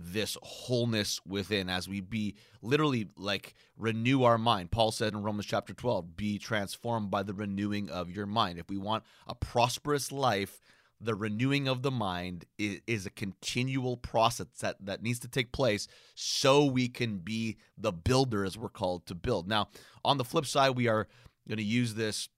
this 0.00 0.36
wholeness 0.42 1.20
within 1.26 1.68
as 1.68 1.88
we 1.88 2.00
be 2.00 2.36
literally 2.62 3.08
like 3.16 3.54
renew 3.76 4.22
our 4.22 4.38
mind. 4.38 4.70
Paul 4.70 4.92
said 4.92 5.12
in 5.12 5.22
Romans 5.22 5.46
chapter 5.46 5.74
12, 5.74 6.16
be 6.16 6.38
transformed 6.38 7.10
by 7.10 7.24
the 7.24 7.34
renewing 7.34 7.90
of 7.90 8.10
your 8.10 8.26
mind. 8.26 8.58
If 8.58 8.68
we 8.68 8.78
want 8.78 9.04
a 9.26 9.34
prosperous 9.34 10.12
life, 10.12 10.60
the 11.00 11.14
renewing 11.14 11.68
of 11.68 11.82
the 11.82 11.90
mind 11.90 12.44
is, 12.58 12.80
is, 12.86 13.06
a 13.06 13.10
continual 13.10 13.96
process 13.96 14.46
that, 14.60 14.76
that 14.80 15.02
needs 15.02 15.18
to 15.20 15.28
take 15.28 15.52
place 15.52 15.86
so 16.14 16.64
we 16.64 16.88
can 16.88 17.18
be 17.18 17.56
the 17.76 17.92
builders 17.92 18.58
we're 18.58 18.68
called 18.68 19.06
to 19.06 19.14
build. 19.14 19.48
Now, 19.48 19.68
on 20.04 20.18
the 20.18 20.24
flip 20.24 20.46
side, 20.46 20.70
we 20.70 20.88
are 20.88 21.06
going 21.46 21.58
to 21.58 21.64
use 21.64 21.94
this 21.94 22.28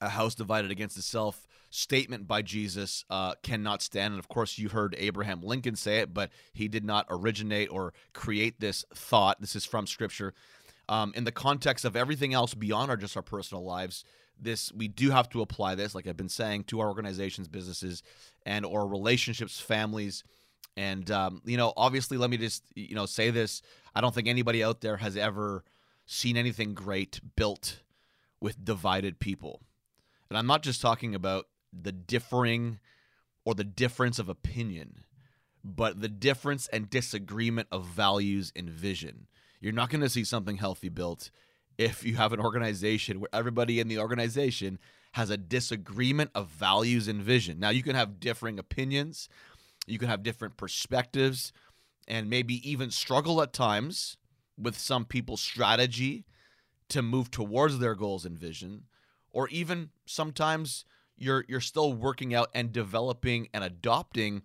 a 0.00 0.08
house 0.10 0.34
divided 0.34 0.70
against 0.70 0.96
itself 0.96 1.46
statement 1.70 2.26
by 2.26 2.42
Jesus 2.42 3.04
uh, 3.10 3.34
cannot 3.42 3.80
stand. 3.80 4.12
And 4.12 4.18
of 4.18 4.28
course, 4.28 4.58
you 4.58 4.68
heard 4.68 4.94
Abraham 4.98 5.40
Lincoln 5.42 5.76
say 5.76 5.98
it, 5.98 6.12
but 6.12 6.30
he 6.52 6.68
did 6.68 6.84
not 6.84 7.06
originate 7.08 7.70
or 7.70 7.94
create 8.12 8.60
this 8.60 8.84
thought. 8.94 9.40
This 9.40 9.56
is 9.56 9.64
from 9.64 9.86
scripture. 9.86 10.34
Um, 10.88 11.12
in 11.14 11.22
the 11.22 11.32
context 11.32 11.84
of 11.84 11.94
everything 11.94 12.34
else 12.34 12.54
beyond 12.54 12.90
our 12.90 12.96
just 12.96 13.16
our 13.16 13.22
personal 13.22 13.64
lives, 13.64 14.04
this 14.42 14.72
we 14.72 14.88
do 14.88 15.10
have 15.10 15.28
to 15.28 15.42
apply 15.42 15.74
this 15.74 15.94
like 15.94 16.06
i've 16.06 16.16
been 16.16 16.28
saying 16.28 16.64
to 16.64 16.80
our 16.80 16.88
organizations 16.88 17.48
businesses 17.48 18.02
and 18.46 18.64
or 18.64 18.86
relationships 18.86 19.60
families. 19.60 20.24
And 20.76 21.10
um, 21.10 21.42
you 21.44 21.56
know 21.56 21.72
obviously 21.76 22.16
let 22.16 22.30
me 22.30 22.36
just 22.36 22.64
you 22.74 22.94
know 22.94 23.06
say 23.06 23.30
this. 23.30 23.62
I 23.94 24.00
don't 24.00 24.14
think 24.14 24.28
anybody 24.28 24.62
out 24.62 24.80
there 24.80 24.96
has 24.98 25.16
ever 25.16 25.64
seen 26.06 26.36
anything 26.36 26.74
great 26.74 27.20
built 27.36 27.80
with 28.40 28.64
divided 28.64 29.18
people. 29.18 29.60
And 30.28 30.38
i'm 30.38 30.46
not 30.46 30.62
just 30.62 30.80
talking 30.80 31.14
about 31.14 31.46
the 31.72 31.92
differing 31.92 32.78
or 33.44 33.54
the 33.54 33.64
difference 33.64 34.18
of 34.18 34.28
opinion 34.28 35.04
but 35.64 36.00
the 36.00 36.08
difference 36.08 36.68
and 36.68 36.88
disagreement 36.88 37.68
of 37.70 37.84
values 37.84 38.52
and 38.56 38.68
vision. 38.68 39.26
You're 39.60 39.72
not 39.72 39.90
going 39.90 40.00
to 40.00 40.08
see 40.08 40.24
something 40.24 40.56
healthy 40.56 40.88
built 40.88 41.30
if 41.80 42.04
you 42.04 42.14
have 42.16 42.34
an 42.34 42.40
organization 42.40 43.20
where 43.20 43.30
everybody 43.32 43.80
in 43.80 43.88
the 43.88 43.98
organization 43.98 44.78
has 45.12 45.30
a 45.30 45.38
disagreement 45.38 46.30
of 46.34 46.46
values 46.46 47.08
and 47.08 47.22
vision. 47.22 47.58
Now, 47.58 47.70
you 47.70 47.82
can 47.82 47.96
have 47.96 48.20
differing 48.20 48.58
opinions, 48.58 49.30
you 49.86 49.98
can 49.98 50.08
have 50.08 50.22
different 50.22 50.58
perspectives, 50.58 51.54
and 52.06 52.28
maybe 52.28 52.70
even 52.70 52.90
struggle 52.90 53.40
at 53.40 53.54
times 53.54 54.18
with 54.58 54.76
some 54.76 55.06
people's 55.06 55.40
strategy 55.40 56.26
to 56.90 57.00
move 57.00 57.30
towards 57.30 57.78
their 57.78 57.94
goals 57.94 58.26
and 58.26 58.38
vision, 58.38 58.84
or 59.32 59.48
even 59.48 59.88
sometimes 60.04 60.84
you're 61.16 61.46
you're 61.48 61.60
still 61.60 61.94
working 61.94 62.34
out 62.34 62.50
and 62.52 62.72
developing 62.72 63.48
and 63.54 63.64
adopting 63.64 64.42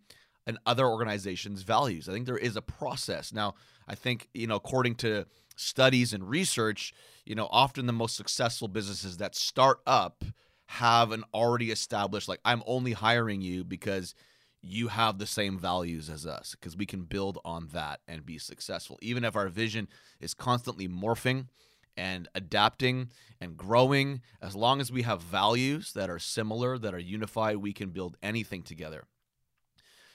an 0.47 0.57
other 0.65 0.87
organization's 0.87 1.63
values. 1.63 2.07
I 2.07 2.13
think 2.13 2.27
there 2.27 2.37
is 2.37 2.55
a 2.55 2.61
process. 2.61 3.33
Now, 3.33 3.55
I 3.89 3.95
think, 3.95 4.29
you 4.33 4.47
know, 4.47 4.55
according 4.55 4.95
to 4.95 5.25
studies 5.55 6.13
and 6.13 6.29
research, 6.29 6.93
you 7.25 7.35
know, 7.35 7.47
often 7.51 7.85
the 7.85 7.93
most 7.93 8.15
successful 8.15 8.67
businesses 8.67 9.17
that 9.17 9.35
start 9.35 9.79
up 9.85 10.23
have 10.67 11.11
an 11.11 11.23
already 11.33 11.71
established 11.71 12.27
like 12.27 12.39
I'm 12.43 12.63
only 12.65 12.93
hiring 12.93 13.41
you 13.41 13.63
because 13.63 14.15
you 14.61 14.87
have 14.87 15.19
the 15.19 15.27
same 15.27 15.59
values 15.59 16.09
as 16.09 16.25
us 16.25 16.55
because 16.59 16.75
we 16.75 16.87
can 16.87 17.03
build 17.03 17.37
on 17.45 17.67
that 17.73 17.99
and 18.07 18.25
be 18.25 18.39
successful. 18.39 18.97
Even 19.01 19.23
if 19.23 19.35
our 19.35 19.47
vision 19.47 19.87
is 20.19 20.33
constantly 20.33 20.87
morphing 20.87 21.47
and 21.95 22.27
adapting 22.33 23.09
and 23.39 23.55
growing, 23.55 24.21
as 24.41 24.55
long 24.55 24.81
as 24.81 24.91
we 24.91 25.03
have 25.03 25.21
values 25.21 25.93
that 25.93 26.09
are 26.09 26.19
similar, 26.19 26.77
that 26.79 26.93
are 26.93 26.99
unified, 26.99 27.57
we 27.57 27.73
can 27.73 27.89
build 27.89 28.17
anything 28.23 28.63
together. 28.63 29.05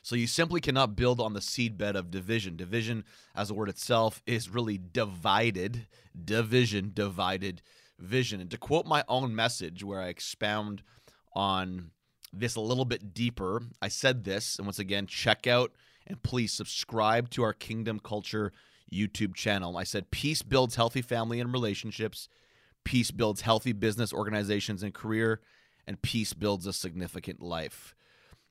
So 0.02 0.16
you 0.16 0.26
simply 0.26 0.60
cannot 0.60 0.96
build 0.96 1.20
on 1.20 1.34
the 1.34 1.40
seedbed 1.40 1.94
of 1.94 2.10
division. 2.10 2.56
Division, 2.56 3.04
as 3.34 3.50
a 3.50 3.54
word 3.54 3.68
itself, 3.68 4.22
is 4.26 4.48
really 4.48 4.78
divided, 4.78 5.86
division, 6.24 6.92
divided 6.94 7.60
vision. 7.98 8.40
And 8.40 8.50
to 8.50 8.58
quote 8.58 8.86
my 8.86 9.04
own 9.08 9.34
message, 9.34 9.84
where 9.84 10.00
I 10.00 10.08
expound 10.08 10.82
on 11.34 11.90
this 12.32 12.56
a 12.56 12.60
little 12.60 12.86
bit 12.86 13.12
deeper, 13.12 13.62
I 13.82 13.88
said 13.88 14.24
this, 14.24 14.56
and 14.56 14.66
once 14.66 14.78
again, 14.78 15.06
check 15.06 15.46
out 15.46 15.72
and 16.06 16.22
please 16.22 16.52
subscribe 16.52 17.30
to 17.30 17.42
our 17.42 17.52
Kingdom 17.52 18.00
Culture 18.00 18.52
YouTube 18.92 19.34
channel. 19.34 19.76
I 19.76 19.84
said, 19.84 20.10
Peace 20.10 20.42
builds 20.42 20.76
healthy 20.76 21.02
family 21.02 21.40
and 21.40 21.52
relationships, 21.52 22.28
peace 22.84 23.10
builds 23.10 23.42
healthy 23.42 23.72
business 23.72 24.12
organizations 24.12 24.82
and 24.82 24.94
career, 24.94 25.40
and 25.86 26.00
peace 26.00 26.32
builds 26.32 26.66
a 26.66 26.72
significant 26.72 27.42
life 27.42 27.94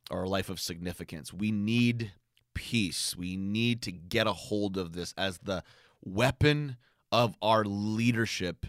or 0.10 0.24
a 0.24 0.30
life 0.30 0.50
of 0.50 0.60
significance. 0.60 1.34
We 1.34 1.52
need 1.52 2.12
peace. 2.54 3.16
We 3.16 3.38
need 3.38 3.82
to 3.84 3.92
get 3.92 4.28
a 4.28 4.34
hold 4.34 4.78
of 4.78 4.94
this 4.94 5.14
as 5.18 5.40
the 5.40 5.64
weapon 6.04 6.78
of 7.12 7.36
our 7.42 7.64
leadership 7.64 8.66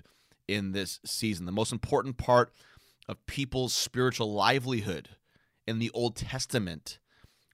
in 0.48 0.72
this 0.72 1.00
season. 1.04 1.46
The 1.46 1.52
most 1.52 1.72
important 1.72 2.16
part 2.16 2.52
of 3.08 3.24
people's 3.26 3.72
spiritual 3.72 4.32
livelihood 4.32 5.10
in 5.66 5.78
the 5.78 5.90
Old 5.90 6.16
Testament 6.16 6.98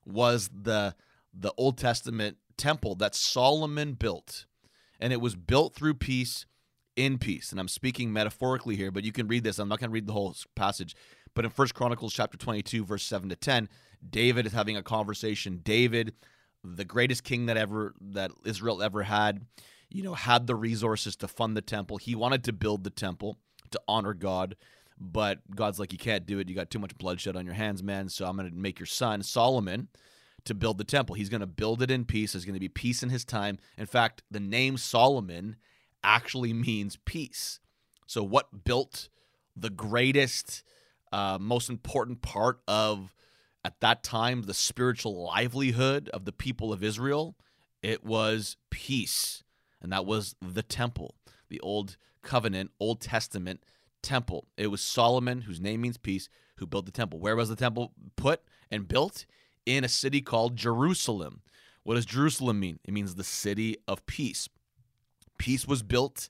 was 0.05 0.49
the 0.49 0.95
the 1.33 1.53
Old 1.57 1.77
Testament 1.77 2.37
temple 2.57 2.95
that 2.95 3.15
Solomon 3.15 3.93
built. 3.93 4.45
And 4.99 5.13
it 5.13 5.21
was 5.21 5.35
built 5.35 5.75
through 5.75 5.95
peace 5.95 6.45
in 6.95 7.19
peace. 7.19 7.51
And 7.51 7.59
I'm 7.59 7.67
speaking 7.67 8.11
metaphorically 8.11 8.75
here, 8.75 8.89
but 8.89 9.03
you 9.03 9.11
can 9.11 9.27
read 9.27 9.43
this. 9.43 9.59
I'm 9.59 9.69
not 9.69 9.79
going 9.79 9.91
to 9.91 9.93
read 9.93 10.07
the 10.07 10.13
whole 10.13 10.35
passage. 10.55 10.95
But 11.37 11.45
in 11.45 11.51
First 11.51 11.75
Chronicles 11.75 12.15
chapter 12.15 12.35
22 12.35 12.83
verse 12.83 13.03
7 13.03 13.29
to 13.29 13.35
10, 13.35 13.69
David 14.09 14.47
is 14.47 14.53
having 14.53 14.75
a 14.75 14.81
conversation. 14.81 15.61
David, 15.63 16.15
the 16.63 16.83
greatest 16.83 17.23
king 17.23 17.45
that 17.45 17.57
ever 17.57 17.93
that 18.01 18.31
Israel 18.43 18.81
ever 18.81 19.03
had, 19.03 19.45
you 19.87 20.01
know, 20.01 20.15
had 20.15 20.47
the 20.47 20.55
resources 20.55 21.15
to 21.17 21.27
fund 21.27 21.55
the 21.55 21.61
temple. 21.61 21.97
He 21.97 22.15
wanted 22.15 22.43
to 22.45 22.53
build 22.53 22.83
the 22.83 22.89
temple 22.89 23.37
to 23.69 23.79
honor 23.87 24.15
God, 24.15 24.55
but 24.99 25.37
God's 25.55 25.77
like, 25.77 25.91
you 25.91 25.99
can't 25.99 26.25
do 26.25 26.39
it. 26.39 26.49
You 26.49 26.55
got 26.55 26.71
too 26.71 26.79
much 26.79 26.97
bloodshed 26.97 27.35
on 27.35 27.45
your 27.45 27.53
hands, 27.53 27.83
man. 27.83 28.09
So 28.09 28.25
I'm 28.25 28.35
going 28.35 28.49
to 28.49 28.57
make 28.57 28.79
your 28.79 28.87
son 28.87 29.21
Solomon 29.21 29.89
to 30.45 30.55
build 30.55 30.79
the 30.79 30.83
temple. 30.83 31.13
He's 31.13 31.29
going 31.29 31.41
to 31.41 31.45
build 31.45 31.83
it 31.83 31.91
in 31.91 32.05
peace. 32.05 32.33
There's 32.33 32.45
going 32.45 32.55
to 32.55 32.59
be 32.59 32.67
peace 32.67 33.03
in 33.03 33.09
his 33.09 33.23
time. 33.23 33.59
In 33.77 33.85
fact, 33.85 34.23
the 34.31 34.39
name 34.39 34.75
Solomon 34.75 35.57
actually 36.03 36.51
means 36.51 36.97
peace. 37.05 37.59
So 38.07 38.23
what 38.23 38.63
built 38.63 39.09
the 39.55 39.69
greatest, 39.69 40.63
uh, 41.11 41.37
most 41.39 41.69
important 41.69 42.21
part 42.21 42.59
of 42.67 43.13
at 43.63 43.79
that 43.81 44.03
time 44.03 44.43
the 44.43 44.53
spiritual 44.53 45.23
livelihood 45.23 46.09
of 46.09 46.25
the 46.25 46.31
people 46.31 46.71
of 46.71 46.83
Israel? 46.83 47.35
It 47.81 48.03
was 48.03 48.57
peace 48.69 49.43
and 49.81 49.91
that 49.91 50.05
was 50.05 50.35
the 50.41 50.63
temple, 50.63 51.15
the 51.49 51.59
old 51.61 51.97
covenant, 52.23 52.71
Old 52.79 53.01
Testament 53.01 53.63
temple. 54.01 54.47
It 54.57 54.67
was 54.67 54.81
Solomon, 54.81 55.41
whose 55.41 55.61
name 55.61 55.81
means 55.81 55.97
peace, 55.97 56.29
who 56.57 56.67
built 56.67 56.85
the 56.85 56.91
temple. 56.91 57.19
Where 57.19 57.35
was 57.35 57.49
the 57.49 57.55
temple 57.55 57.93
put 58.15 58.41
and 58.71 58.87
built? 58.87 59.25
In 59.65 59.83
a 59.83 59.89
city 59.89 60.21
called 60.21 60.55
Jerusalem. 60.55 61.41
What 61.83 61.95
does 61.95 62.05
Jerusalem 62.05 62.59
mean? 62.59 62.79
It 62.85 62.93
means 62.93 63.15
the 63.15 63.23
city 63.23 63.77
of 63.87 64.05
peace. 64.05 64.47
Peace 65.37 65.67
was 65.67 65.83
built. 65.83 66.29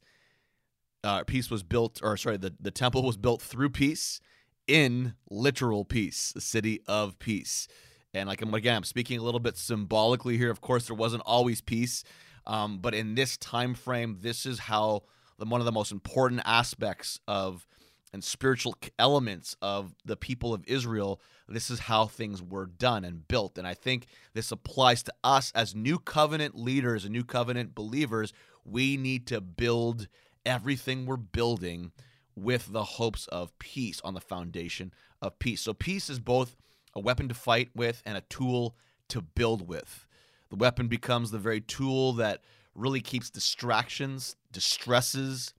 Uh, 1.04 1.24
peace 1.24 1.50
was 1.50 1.64
built, 1.64 2.00
or 2.04 2.18
sorry, 2.18 2.38
the, 2.38 2.54
the 2.60 2.72
temple 2.72 3.04
was 3.04 3.16
built 3.16 3.42
through 3.42 3.70
peace 3.70 4.20
in 4.68 5.14
literal 5.30 5.86
peace, 5.86 6.32
the 6.34 6.42
city 6.42 6.82
of 6.88 7.18
peace. 7.20 7.68
And 8.14 8.28
like 8.28 8.42
again, 8.42 8.78
I'm 8.78 8.84
speaking 8.84 9.20
a 9.20 9.24
little 9.24 9.40
bit 9.40 9.58
symbolically 9.58 10.38
here. 10.38 10.52
Of 10.52 10.62
course, 10.62 10.88
there 10.88 10.96
wasn't 10.96 11.24
always 11.26 11.62
peace. 11.62 12.04
Um, 12.46 12.80
but 12.80 12.94
in 12.94 13.16
this 13.16 13.38
time 13.38 13.74
frame, 13.74 14.18
this 14.22 14.46
is 14.46 14.60
how 14.60 15.04
the, 15.38 15.46
one 15.46 15.62
of 15.62 15.66
the 15.66 15.72
most 15.72 15.92
important 15.92 16.42
aspects 16.46 17.20
of 17.28 17.68
and 18.14 18.24
spiritual 18.24 18.76
elements 18.98 19.56
of 19.62 19.94
the 20.06 20.16
people 20.16 20.54
of 20.54 20.64
Israel, 20.66 21.22
this 21.48 21.70
is 21.70 21.80
how 21.80 22.06
things 22.06 22.42
were 22.42 22.66
done 22.66 23.04
and 23.04 23.28
built. 23.28 23.58
And 23.58 23.68
I 23.68 23.74
think 23.74 24.08
this 24.34 24.52
applies 24.52 25.04
to 25.04 25.14
us 25.24 25.52
as 25.54 25.76
new 25.76 26.00
covenant 26.00 26.58
leaders 26.58 27.04
and 27.04 27.14
new 27.14 27.26
covenant 27.26 27.76
believers. 27.76 28.32
We 28.64 28.98
need 28.98 29.28
to 29.28 29.42
build 29.42 30.08
everything 30.46 31.06
we're 31.06 31.18
building 31.18 31.92
with 32.38 32.72
the 32.72 32.84
hopes 32.84 33.28
of 33.28 33.58
peace 33.58 34.00
on 34.04 34.14
the 34.14 34.22
foundation 34.22 34.94
of 35.22 35.40
peace. 35.40 35.62
So, 35.62 35.74
peace 35.74 36.10
is 36.10 36.20
both 36.20 36.56
a 36.94 37.00
weapon 37.00 37.28
to 37.28 37.34
fight 37.34 37.70
with 37.76 38.02
and 38.06 38.16
a 38.16 38.22
tool 38.22 38.78
to 39.10 39.22
build 39.22 39.68
with. 39.68 40.06
The 40.50 40.56
weapon 40.56 40.88
becomes 40.88 41.32
the 41.32 41.40
very 41.40 41.62
tool 41.62 42.14
that 42.14 42.44
really 42.76 43.02
keeps 43.02 43.30
distractions, 43.30 44.36
distresses, 44.52 45.54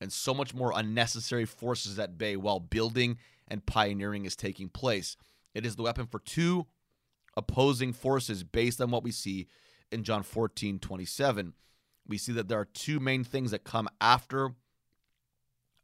and 0.00 0.12
so 0.12 0.32
much 0.32 0.54
more 0.54 0.72
unnecessary 0.74 1.44
forces 1.44 1.98
at 1.98 2.18
bay 2.18 2.36
while 2.36 2.58
building 2.58 3.18
and 3.46 3.64
pioneering 3.66 4.24
is 4.24 4.34
taking 4.34 4.68
place. 4.68 5.16
It 5.54 5.66
is 5.66 5.76
the 5.76 5.82
weapon 5.82 6.06
for 6.06 6.18
two 6.18 6.66
opposing 7.36 7.92
forces 7.92 8.42
based 8.42 8.80
on 8.80 8.90
what 8.90 9.04
we 9.04 9.12
see 9.12 9.48
in 9.90 10.02
John 10.02 10.22
14 10.22 10.78
27. 10.78 11.52
We 12.08 12.18
see 12.18 12.32
that 12.32 12.48
there 12.48 12.58
are 12.58 12.64
two 12.64 12.98
main 12.98 13.22
things 13.22 13.50
that 13.50 13.64
come 13.64 13.88
after 14.00 14.54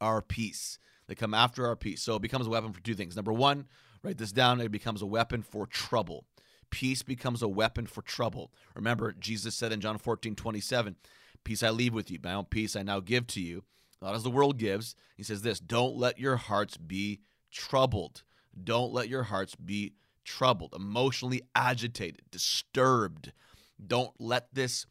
our 0.00 0.22
peace. 0.22 0.78
They 1.06 1.14
come 1.14 1.34
after 1.34 1.66
our 1.66 1.76
peace. 1.76 2.02
So 2.02 2.16
it 2.16 2.22
becomes 2.22 2.46
a 2.46 2.50
weapon 2.50 2.72
for 2.72 2.80
two 2.80 2.94
things. 2.94 3.16
Number 3.16 3.32
one, 3.32 3.66
write 4.02 4.18
this 4.18 4.32
down, 4.32 4.60
it 4.60 4.70
becomes 4.70 5.02
a 5.02 5.06
weapon 5.06 5.42
for 5.42 5.66
trouble 5.66 6.24
peace 6.70 7.02
becomes 7.02 7.42
a 7.42 7.48
weapon 7.48 7.86
for 7.86 8.02
trouble. 8.02 8.52
Remember, 8.74 9.12
Jesus 9.12 9.54
said 9.54 9.72
in 9.72 9.80
John 9.80 9.98
14, 9.98 10.34
27, 10.34 10.96
Peace 11.44 11.62
I 11.62 11.70
leave 11.70 11.94
with 11.94 12.10
you, 12.10 12.18
my 12.22 12.34
own 12.34 12.44
peace 12.44 12.76
I 12.76 12.82
now 12.82 13.00
give 13.00 13.26
to 13.28 13.40
you, 13.40 13.64
not 14.02 14.14
as 14.14 14.22
the 14.22 14.30
world 14.30 14.58
gives. 14.58 14.94
He 15.16 15.22
says 15.22 15.42
this 15.42 15.60
Don't 15.60 15.96
let 15.96 16.18
your 16.18 16.36
hearts 16.36 16.76
be 16.76 17.20
troubled. 17.50 18.22
Don't 18.62 18.92
let 18.92 19.08
your 19.08 19.24
hearts 19.24 19.54
be 19.54 19.94
troubled, 20.24 20.74
emotionally 20.74 21.42
agitated, 21.54 22.22
disturbed. 22.30 23.32
Don't 23.84 24.12
let 24.18 24.52
this 24.52 24.86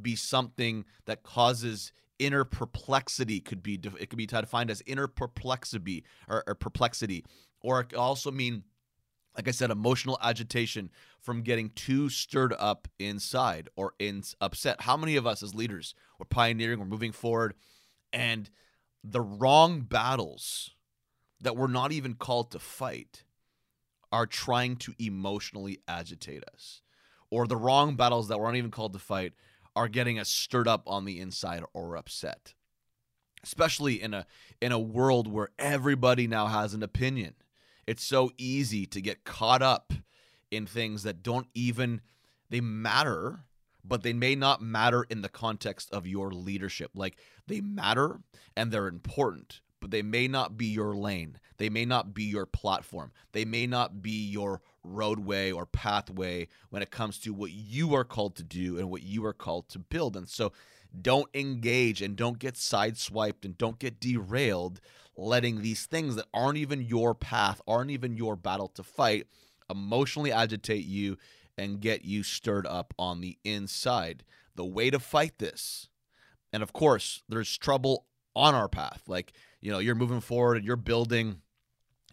be 0.00 0.14
something 0.14 0.84
that 1.06 1.22
causes 1.22 1.92
inner 2.18 2.44
perplexity 2.44 3.40
could 3.40 3.62
be 3.62 3.80
it 3.98 4.10
could 4.10 4.16
be 4.16 4.26
defined 4.26 4.70
as 4.70 4.82
inner 4.86 5.06
perplexity 5.06 6.04
or, 6.28 6.44
or 6.46 6.54
perplexity 6.54 7.24
or 7.60 7.80
it 7.80 7.90
could 7.90 7.98
also 7.98 8.30
mean 8.30 8.64
like 9.38 9.46
I 9.46 9.52
said, 9.52 9.70
emotional 9.70 10.18
agitation 10.20 10.90
from 11.20 11.42
getting 11.42 11.70
too 11.70 12.08
stirred 12.08 12.52
up 12.58 12.88
inside 12.98 13.68
or 13.76 13.94
in 14.00 14.24
upset. 14.40 14.80
How 14.80 14.96
many 14.96 15.14
of 15.14 15.28
us 15.28 15.44
as 15.44 15.54
leaders 15.54 15.94
we're 16.18 16.26
pioneering, 16.26 16.80
we're 16.80 16.86
moving 16.86 17.12
forward, 17.12 17.54
and 18.12 18.50
the 19.04 19.20
wrong 19.20 19.82
battles 19.82 20.74
that 21.40 21.56
we're 21.56 21.68
not 21.68 21.92
even 21.92 22.14
called 22.14 22.50
to 22.50 22.58
fight 22.58 23.22
are 24.10 24.26
trying 24.26 24.74
to 24.74 24.92
emotionally 24.98 25.78
agitate 25.86 26.42
us, 26.52 26.82
or 27.30 27.46
the 27.46 27.56
wrong 27.56 27.94
battles 27.94 28.26
that 28.26 28.40
we're 28.40 28.46
not 28.46 28.56
even 28.56 28.72
called 28.72 28.92
to 28.94 28.98
fight 28.98 29.34
are 29.78 29.88
getting 29.88 30.18
us 30.18 30.28
stirred 30.28 30.66
up 30.66 30.82
on 30.88 31.04
the 31.04 31.20
inside 31.20 31.62
or 31.72 31.96
upset. 31.96 32.52
Especially 33.44 34.02
in 34.02 34.12
a 34.12 34.26
in 34.60 34.72
a 34.72 34.78
world 34.78 35.30
where 35.30 35.50
everybody 35.56 36.26
now 36.26 36.48
has 36.48 36.74
an 36.74 36.82
opinion. 36.82 37.34
It's 37.86 38.02
so 38.02 38.32
easy 38.36 38.86
to 38.86 39.00
get 39.00 39.22
caught 39.22 39.62
up 39.62 39.92
in 40.50 40.66
things 40.66 41.04
that 41.04 41.22
don't 41.22 41.46
even 41.54 42.00
they 42.50 42.60
matter 42.60 43.44
but 43.84 44.02
they 44.02 44.12
may 44.12 44.34
not 44.34 44.60
matter 44.60 45.06
in 45.08 45.22
the 45.22 45.28
context 45.28 45.90
of 45.92 46.06
your 46.06 46.32
leadership. 46.32 46.90
Like 46.94 47.16
they 47.46 47.60
matter 47.60 48.20
and 48.56 48.72
they're 48.72 48.88
important 48.88 49.60
but 49.80 49.92
they 49.92 50.02
may 50.02 50.26
not 50.26 50.58
be 50.58 50.66
your 50.66 50.96
lane. 50.96 51.38
They 51.58 51.68
may 51.68 51.84
not 51.84 52.12
be 52.12 52.24
your 52.24 52.46
platform. 52.46 53.12
They 53.30 53.44
may 53.44 53.68
not 53.68 54.02
be 54.02 54.26
your 54.28 54.60
roadway 54.84 55.50
or 55.50 55.66
pathway 55.66 56.46
when 56.70 56.82
it 56.82 56.90
comes 56.90 57.18
to 57.18 57.32
what 57.32 57.50
you 57.50 57.94
are 57.94 58.04
called 58.04 58.36
to 58.36 58.42
do 58.42 58.78
and 58.78 58.90
what 58.90 59.02
you 59.02 59.24
are 59.24 59.32
called 59.32 59.68
to 59.68 59.78
build 59.78 60.16
and 60.16 60.28
so 60.28 60.52
don't 61.02 61.28
engage 61.34 62.00
and 62.00 62.16
don't 62.16 62.38
get 62.38 62.54
sideswiped 62.54 63.44
and 63.44 63.58
don't 63.58 63.78
get 63.78 64.00
derailed 64.00 64.80
letting 65.18 65.60
these 65.60 65.84
things 65.84 66.14
that 66.14 66.28
aren't 66.32 66.56
even 66.56 66.80
your 66.80 67.14
path, 67.14 67.60
aren't 67.66 67.90
even 67.90 68.16
your 68.16 68.36
battle 68.36 68.68
to 68.68 68.82
fight, 68.82 69.26
emotionally 69.68 70.32
agitate 70.32 70.86
you 70.86 71.18
and 71.58 71.80
get 71.80 72.04
you 72.04 72.22
stirred 72.22 72.66
up 72.66 72.94
on 72.98 73.20
the 73.20 73.36
inside. 73.44 74.24
The 74.54 74.64
way 74.64 74.90
to 74.90 74.98
fight 74.98 75.38
this, 75.38 75.88
and 76.52 76.62
of 76.62 76.72
course, 76.72 77.22
there's 77.28 77.56
trouble 77.58 78.06
on 78.34 78.54
our 78.54 78.68
path. 78.68 79.02
Like, 79.06 79.32
you 79.60 79.70
know, 79.70 79.78
you're 79.78 79.94
moving 79.94 80.20
forward 80.20 80.56
and 80.56 80.64
you're 80.64 80.76
building, 80.76 81.42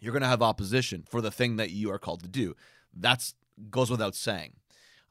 you're 0.00 0.12
going 0.12 0.22
to 0.22 0.28
have 0.28 0.42
opposition 0.42 1.04
for 1.08 1.20
the 1.20 1.30
thing 1.30 1.56
that 1.56 1.70
you 1.70 1.90
are 1.90 1.98
called 1.98 2.22
to 2.22 2.28
do. 2.28 2.54
That's 2.94 3.34
goes 3.70 3.90
without 3.90 4.14
saying. 4.14 4.52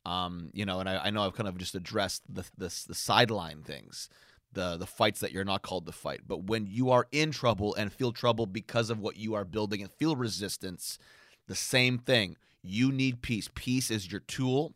Um, 0.06 0.50
you 0.54 0.66
know, 0.66 0.80
and 0.80 0.88
I, 0.88 1.06
I, 1.06 1.10
know 1.10 1.24
I've 1.24 1.34
kind 1.34 1.50
of 1.50 1.58
just 1.58 1.74
addressed 1.74 2.22
the, 2.32 2.44
the 2.56 2.72
the 2.88 2.94
sideline 2.94 3.64
things, 3.64 4.08
the 4.54 4.78
the 4.78 4.86
fights 4.86 5.20
that 5.22 5.32
you're 5.32 5.44
not 5.44 5.64
called 5.64 5.88
to 5.88 5.92
fight. 5.92 6.22
But 6.28 6.44
when 6.44 6.68
you 6.68 6.92
are 6.92 7.08
in 7.12 7.32
trouble 7.32 7.74
and 7.74 7.92
feel 7.92 8.12
trouble 8.12 8.46
because 8.46 8.92
of 8.92 9.00
what 9.00 9.18
you 9.18 9.34
are 9.34 9.44
building 9.44 9.82
and 9.82 9.92
feel 9.92 10.16
resistance, 10.16 11.00
the 11.48 11.56
same 11.56 11.98
thing. 11.98 12.38
You 12.62 12.92
need 12.92 13.22
peace. 13.22 13.50
Peace 13.54 13.92
is 13.92 14.12
your 14.12 14.22
tool 14.22 14.74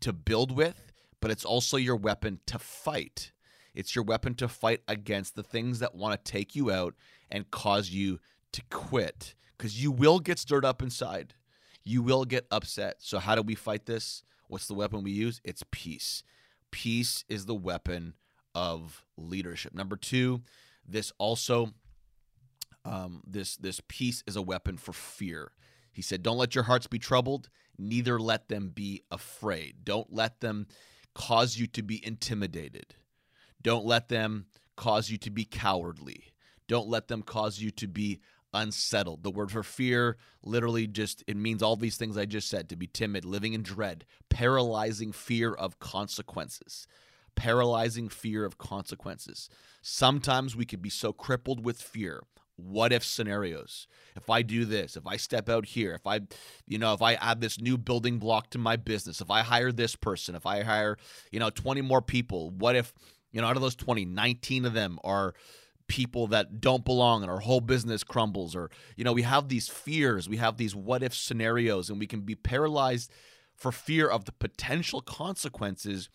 to 0.00 0.12
build 0.12 0.50
with, 0.50 0.92
but 1.20 1.30
it's 1.30 1.44
also 1.44 1.76
your 1.76 1.96
weapon 1.96 2.40
to 2.46 2.58
fight. 2.58 3.32
It's 3.74 3.94
your 3.94 4.04
weapon 4.04 4.34
to 4.36 4.48
fight 4.48 4.80
against 4.88 5.36
the 5.36 5.42
things 5.42 5.78
that 5.78 5.94
want 5.94 6.24
to 6.24 6.32
take 6.32 6.56
you 6.56 6.70
out 6.70 6.94
and 7.30 7.50
cause 7.50 7.90
you 7.90 8.18
to 8.52 8.62
quit 8.70 9.34
because 9.56 9.82
you 9.82 9.90
will 9.90 10.20
get 10.20 10.38
stirred 10.38 10.64
up 10.64 10.82
inside. 10.82 11.34
You 11.84 12.02
will 12.02 12.24
get 12.24 12.46
upset. 12.50 12.96
So, 12.98 13.18
how 13.18 13.34
do 13.34 13.42
we 13.42 13.54
fight 13.54 13.86
this? 13.86 14.22
What's 14.48 14.66
the 14.66 14.74
weapon 14.74 15.02
we 15.02 15.12
use? 15.12 15.40
It's 15.44 15.62
peace. 15.70 16.22
Peace 16.70 17.24
is 17.28 17.46
the 17.46 17.54
weapon 17.54 18.14
of 18.54 19.04
leadership. 19.16 19.74
Number 19.74 19.96
two, 19.96 20.42
this 20.86 21.12
also, 21.18 21.72
um, 22.84 23.22
this 23.26 23.56
this 23.56 23.80
peace 23.88 24.22
is 24.26 24.36
a 24.36 24.42
weapon 24.42 24.76
for 24.76 24.92
fear. 24.92 25.52
He 25.92 26.02
said, 26.02 26.22
"Don't 26.22 26.38
let 26.38 26.54
your 26.54 26.64
hearts 26.64 26.86
be 26.86 26.98
troubled, 26.98 27.48
neither 27.78 28.18
let 28.18 28.48
them 28.48 28.68
be 28.68 29.02
afraid. 29.10 29.84
Don't 29.84 30.12
let 30.12 30.40
them 30.40 30.66
cause 31.14 31.56
you 31.56 31.66
to 31.68 31.82
be 31.82 32.04
intimidated. 32.04 32.94
Don't 33.62 33.84
let 33.84 34.08
them 34.08 34.46
cause 34.76 35.10
you 35.10 35.18
to 35.18 35.30
be 35.30 35.44
cowardly. 35.44 36.32
Don't 36.68 36.88
let 36.88 37.08
them 37.08 37.22
cause 37.22 37.58
you 37.58 37.70
to 37.72 37.88
be 37.88 38.20
unsettled. 38.52 39.22
The 39.22 39.30
word 39.30 39.50
for 39.50 39.62
fear 39.62 40.16
literally 40.42 40.86
just 40.86 41.24
it 41.26 41.36
means 41.36 41.62
all 41.62 41.76
these 41.76 41.96
things 41.96 42.16
I 42.16 42.24
just 42.24 42.48
said 42.48 42.68
to 42.68 42.76
be 42.76 42.86
timid, 42.86 43.24
living 43.24 43.54
in 43.54 43.62
dread, 43.62 44.04
paralyzing 44.28 45.12
fear 45.12 45.52
of 45.52 45.78
consequences. 45.78 46.86
Paralyzing 47.36 48.08
fear 48.08 48.44
of 48.44 48.58
consequences. 48.58 49.48
Sometimes 49.82 50.56
we 50.56 50.66
could 50.66 50.82
be 50.82 50.90
so 50.90 51.12
crippled 51.12 51.64
with 51.64 51.80
fear. 51.80 52.24
What 52.56 52.92
if 52.92 53.04
scenarios? 53.04 53.86
If 54.16 54.28
I 54.28 54.42
do 54.42 54.64
this, 54.64 54.96
if 54.96 55.06
I 55.06 55.16
step 55.16 55.48
out 55.48 55.64
here, 55.64 55.92
if 55.94 56.06
I, 56.06 56.20
you 56.66 56.78
know, 56.78 56.92
if 56.92 57.00
I 57.00 57.14
add 57.14 57.40
this 57.40 57.60
new 57.60 57.78
building 57.78 58.18
block 58.18 58.50
to 58.50 58.58
my 58.58 58.76
business, 58.76 59.20
if 59.20 59.30
I 59.30 59.40
hire 59.40 59.72
this 59.72 59.96
person, 59.96 60.34
if 60.34 60.44
I 60.44 60.62
hire, 60.62 60.98
you 61.30 61.40
know, 61.40 61.50
20 61.50 61.80
more 61.82 62.02
people, 62.02 62.50
what 62.50 62.76
if, 62.76 62.92
you 63.32 63.40
know, 63.40 63.46
out 63.46 63.56
of 63.56 63.62
those 63.62 63.76
20, 63.76 64.04
19 64.04 64.66
of 64.66 64.74
them 64.74 64.98
are 65.04 65.34
people 65.90 66.28
that 66.28 66.60
don't 66.60 66.84
belong 66.84 67.22
and 67.22 67.30
our 67.30 67.40
whole 67.40 67.60
business 67.60 68.04
crumbles 68.04 68.54
or 68.54 68.70
you 68.96 69.02
know 69.02 69.12
we 69.12 69.22
have 69.22 69.48
these 69.48 69.68
fears 69.68 70.28
we 70.28 70.36
have 70.36 70.56
these 70.56 70.72
what 70.72 71.02
if 71.02 71.12
scenarios 71.12 71.90
and 71.90 71.98
we 71.98 72.06
can 72.06 72.20
be 72.20 72.36
paralyzed 72.36 73.10
for 73.56 73.72
fear 73.72 74.08
of 74.08 74.24
the 74.24 74.32
potential 74.32 75.00
consequences 75.00 76.08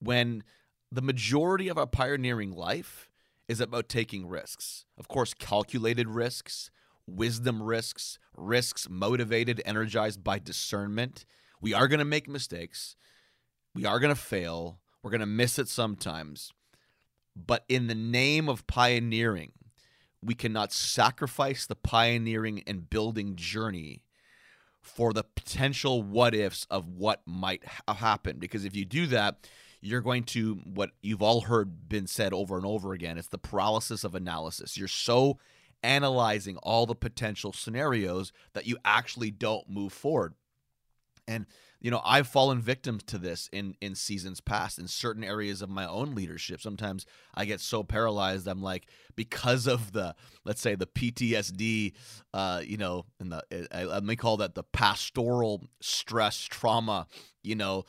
when 0.00 0.42
the 0.90 1.00
majority 1.00 1.68
of 1.68 1.78
our 1.78 1.86
pioneering 1.86 2.52
life 2.52 3.08
is 3.46 3.60
about 3.60 3.88
taking 3.88 4.26
risks. 4.26 4.84
Of 4.98 5.08
course 5.08 5.32
calculated 5.34 6.08
risks 6.08 6.70
wisdom 7.06 7.62
risks 7.62 8.18
risks 8.36 8.86
motivated 8.90 9.62
energized 9.64 10.22
by 10.22 10.38
discernment. 10.38 11.24
We 11.60 11.72
are 11.72 11.88
going 11.88 12.00
to 12.00 12.04
make 12.04 12.28
mistakes. 12.28 12.96
We 13.74 13.86
are 13.86 13.98
going 13.98 14.14
to 14.14 14.20
fail. 14.20 14.80
We're 15.02 15.10
going 15.10 15.20
to 15.20 15.26
miss 15.26 15.58
it 15.58 15.68
sometimes 15.68 16.52
but 17.46 17.64
in 17.68 17.86
the 17.86 17.94
name 17.94 18.48
of 18.48 18.66
pioneering, 18.66 19.52
we 20.22 20.34
cannot 20.34 20.72
sacrifice 20.72 21.66
the 21.66 21.76
pioneering 21.76 22.62
and 22.66 22.90
building 22.90 23.36
journey 23.36 24.02
for 24.82 25.12
the 25.12 25.22
potential 25.22 26.02
what 26.02 26.34
ifs 26.34 26.66
of 26.70 26.88
what 26.88 27.22
might 27.26 27.64
ha- 27.64 27.82
uh, 27.88 27.94
happen. 27.94 28.38
Because 28.38 28.64
if 28.64 28.74
you 28.74 28.84
do 28.84 29.06
that, 29.08 29.48
you're 29.80 30.00
going 30.00 30.24
to, 30.24 30.54
what 30.64 30.90
you've 31.02 31.22
all 31.22 31.42
heard 31.42 31.88
been 31.88 32.06
said 32.06 32.32
over 32.32 32.56
and 32.56 32.66
over 32.66 32.92
again, 32.92 33.18
it's 33.18 33.28
the 33.28 33.38
paralysis 33.38 34.02
of 34.02 34.14
analysis. 34.14 34.76
You're 34.76 34.88
so 34.88 35.38
analyzing 35.82 36.56
all 36.58 36.86
the 36.86 36.94
potential 36.94 37.52
scenarios 37.52 38.32
that 38.54 38.66
you 38.66 38.76
actually 38.84 39.30
don't 39.30 39.68
move 39.68 39.92
forward. 39.92 40.34
And 41.28 41.46
you 41.80 41.90
know 41.90 42.00
i've 42.04 42.26
fallen 42.26 42.60
victim 42.60 42.98
to 42.98 43.18
this 43.18 43.48
in 43.52 43.74
in 43.80 43.94
seasons 43.94 44.40
past 44.40 44.78
in 44.78 44.88
certain 44.88 45.22
areas 45.22 45.62
of 45.62 45.68
my 45.68 45.86
own 45.86 46.14
leadership. 46.14 46.60
Sometimes 46.60 47.06
i 47.34 47.44
get 47.44 47.60
so 47.60 47.82
paralyzed 47.82 48.46
i'm 48.48 48.62
like 48.62 48.86
because 49.16 49.66
of 49.66 49.92
the 49.92 50.14
let's 50.44 50.60
say 50.60 50.74
the 50.74 50.86
ptsd 50.86 51.92
uh 52.34 52.60
you 52.64 52.76
know 52.76 53.04
and 53.20 53.32
the 53.32 53.68
I, 53.72 53.96
I 53.96 54.00
may 54.00 54.16
call 54.16 54.38
that 54.38 54.54
the 54.54 54.64
pastoral 54.64 55.68
stress 55.80 56.44
trauma 56.44 57.06
you 57.42 57.54
know 57.54 57.84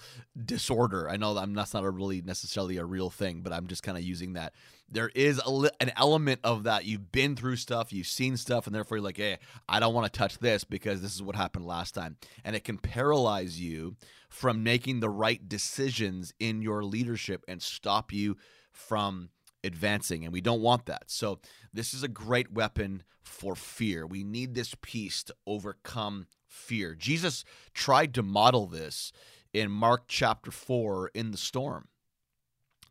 disorder. 0.45 1.09
I 1.09 1.17
know 1.17 1.37
I'm, 1.37 1.53
that's 1.53 1.73
not 1.73 1.83
a 1.83 1.89
really 1.89 2.21
necessarily 2.21 2.77
a 2.77 2.85
real 2.85 3.09
thing 3.09 3.41
but 3.41 3.51
i'm 3.51 3.67
just 3.67 3.83
kind 3.83 3.97
of 3.97 4.03
using 4.03 4.33
that 4.33 4.53
there 4.91 5.11
is 5.13 5.41
a, 5.45 5.69
an 5.79 5.91
element 5.97 6.39
of 6.43 6.63
that. 6.63 6.85
You've 6.85 7.11
been 7.11 7.35
through 7.35 7.57
stuff 7.57 7.93
you've 7.93 8.07
seen 8.07 8.37
stuff 8.37 8.65
and 8.65 8.75
therefore 8.75 8.97
you're 8.97 9.03
like 9.03 9.17
hey 9.17 9.37
i 9.67 9.79
don't 9.79 9.93
want 9.93 10.11
to 10.11 10.17
touch 10.17 10.39
this 10.39 10.63
because 10.63 11.01
this 11.01 11.13
is 11.15 11.21
what 11.21 11.35
happened 11.35 11.65
last 11.65 11.93
time. 11.93 12.17
And 12.43 12.55
it 12.55 12.63
can 12.63 12.77
paralyze 12.77 13.59
you 13.59 13.95
from 14.29 14.63
making 14.63 14.99
the 14.99 15.09
right 15.09 15.47
decisions 15.47 16.33
in 16.39 16.61
your 16.61 16.83
leadership 16.83 17.43
and 17.47 17.61
stop 17.61 18.13
you 18.13 18.37
from 18.71 19.29
advancing 19.63 20.23
and 20.23 20.31
we 20.31 20.41
don't 20.41 20.61
want 20.61 20.85
that. 20.85 21.03
So 21.07 21.39
this 21.73 21.93
is 21.93 22.03
a 22.03 22.07
great 22.07 22.51
weapon 22.51 23.03
for 23.21 23.55
fear. 23.55 24.07
We 24.07 24.23
need 24.23 24.55
this 24.55 24.75
peace 24.81 25.23
to 25.23 25.35
overcome 25.45 26.27
fear. 26.47 26.95
Jesus 26.95 27.43
tried 27.73 28.13
to 28.13 28.23
model 28.23 28.67
this 28.67 29.11
in 29.53 29.71
mark 29.71 30.03
chapter 30.07 30.51
4 30.51 31.11
in 31.13 31.31
the 31.31 31.37
storm 31.37 31.87